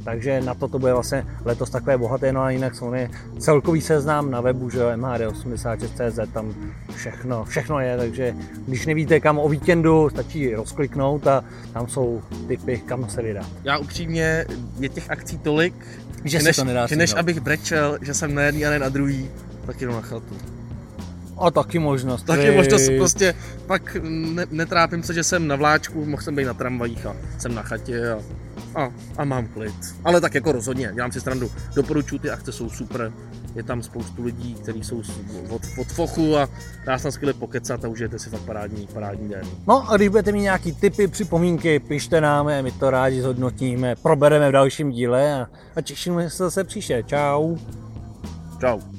Takže 0.07 0.41
na 0.41 0.53
to 0.53 0.67
to 0.67 0.79
bude 0.79 0.93
vlastně 0.93 1.25
letos 1.45 1.69
takové 1.69 1.97
bohaté, 1.97 2.31
no 2.31 2.41
a 2.41 2.49
jinak 2.49 2.75
samozřejmě 2.75 3.09
celkový 3.39 3.81
seznam 3.81 4.31
na 4.31 4.41
webu, 4.41 4.69
že 4.69 4.79
jo, 4.79 4.89
MHD86.cz, 4.89 6.33
tam 6.33 6.53
všechno, 6.95 7.45
všechno 7.45 7.79
je, 7.79 7.97
takže 7.97 8.35
když 8.67 8.85
nevíte 8.85 9.19
kam 9.19 9.39
o 9.39 9.49
víkendu, 9.49 10.09
stačí 10.09 10.55
rozkliknout 10.55 11.27
a 11.27 11.43
tam 11.73 11.87
jsou 11.87 12.21
typy, 12.47 12.77
kam 12.77 13.09
se 13.09 13.21
vydat. 13.21 13.45
Já 13.63 13.77
upřímně, 13.77 14.45
je 14.79 14.89
těch 14.89 15.11
akcí 15.11 15.37
tolik, 15.37 15.75
Že 16.31 16.39
než, 16.39 16.55
to 16.55 16.63
nedá 16.63 16.87
že 16.87 16.95
než 16.95 17.13
abych 17.13 17.39
brečel, 17.39 17.97
že 18.01 18.13
jsem 18.13 18.35
na 18.35 18.41
jedný 18.41 18.65
a 18.65 18.69
ne 18.69 18.79
na 18.79 18.89
druhý, 18.89 19.29
tak 19.65 19.81
jdu 19.81 19.91
na 19.91 20.01
chatu. 20.01 20.37
A 21.39 21.51
taky 21.51 21.79
možnost. 21.79 22.23
Taky 22.23 22.41
Ty- 22.41 22.51
možnost 22.51 22.89
prostě, 22.97 23.35
pak 23.67 23.97
ne, 24.03 24.45
netrápím 24.51 25.03
se, 25.03 25.13
že 25.13 25.23
jsem 25.23 25.47
na 25.47 25.55
vláčku, 25.55 26.05
mohl 26.05 26.23
jsem 26.23 26.35
být 26.35 26.45
na 26.45 26.53
tramvajích 26.53 27.05
a 27.05 27.15
jsem 27.37 27.55
na 27.55 27.61
chatě 27.61 28.11
a, 28.11 28.19
a, 28.81 28.89
a 29.17 29.25
mám 29.25 29.47
klid. 29.47 29.73
Ale 30.03 30.21
tak 30.21 30.35
jako 30.35 30.51
rozhodně, 30.51 30.91
dělám 30.95 31.11
si 31.11 31.19
strandu. 31.21 31.51
Doporučuji, 31.75 32.19
ty 32.19 32.29
akce 32.29 32.51
jsou 32.51 32.69
super. 32.69 33.11
Je 33.55 33.63
tam 33.63 33.83
spoustu 33.83 34.23
lidí, 34.23 34.53
kteří 34.53 34.83
jsou 34.83 35.01
od, 35.49 35.61
od 35.79 35.87
fochu 35.87 36.37
a 36.37 36.49
dá 36.85 36.97
se 36.97 37.03
tam 37.03 37.11
skvěle 37.11 37.33
pokecat 37.33 37.85
a 37.85 37.87
užijete 37.87 38.19
si 38.19 38.29
fakt 38.29 38.41
parádní, 38.41 38.87
parádní 38.93 39.29
den. 39.29 39.41
No 39.67 39.91
a 39.91 39.97
když 39.97 40.09
budete 40.09 40.31
mít 40.31 40.41
nějaký 40.41 40.71
tipy, 40.71 41.07
připomínky, 41.07 41.79
pište 41.79 42.21
nám, 42.21 42.49
my 42.61 42.71
to 42.71 42.89
rádi 42.89 43.21
zhodnotíme, 43.21 43.95
probereme 43.95 44.49
v 44.49 44.51
dalším 44.51 44.91
díle 44.91 45.41
a, 45.41 45.47
a 45.75 45.81
těšíme 45.81 46.29
se 46.29 46.37
zase 46.37 46.63
příště. 46.63 47.03
Čau. 47.07 47.55
Čau. 48.59 48.96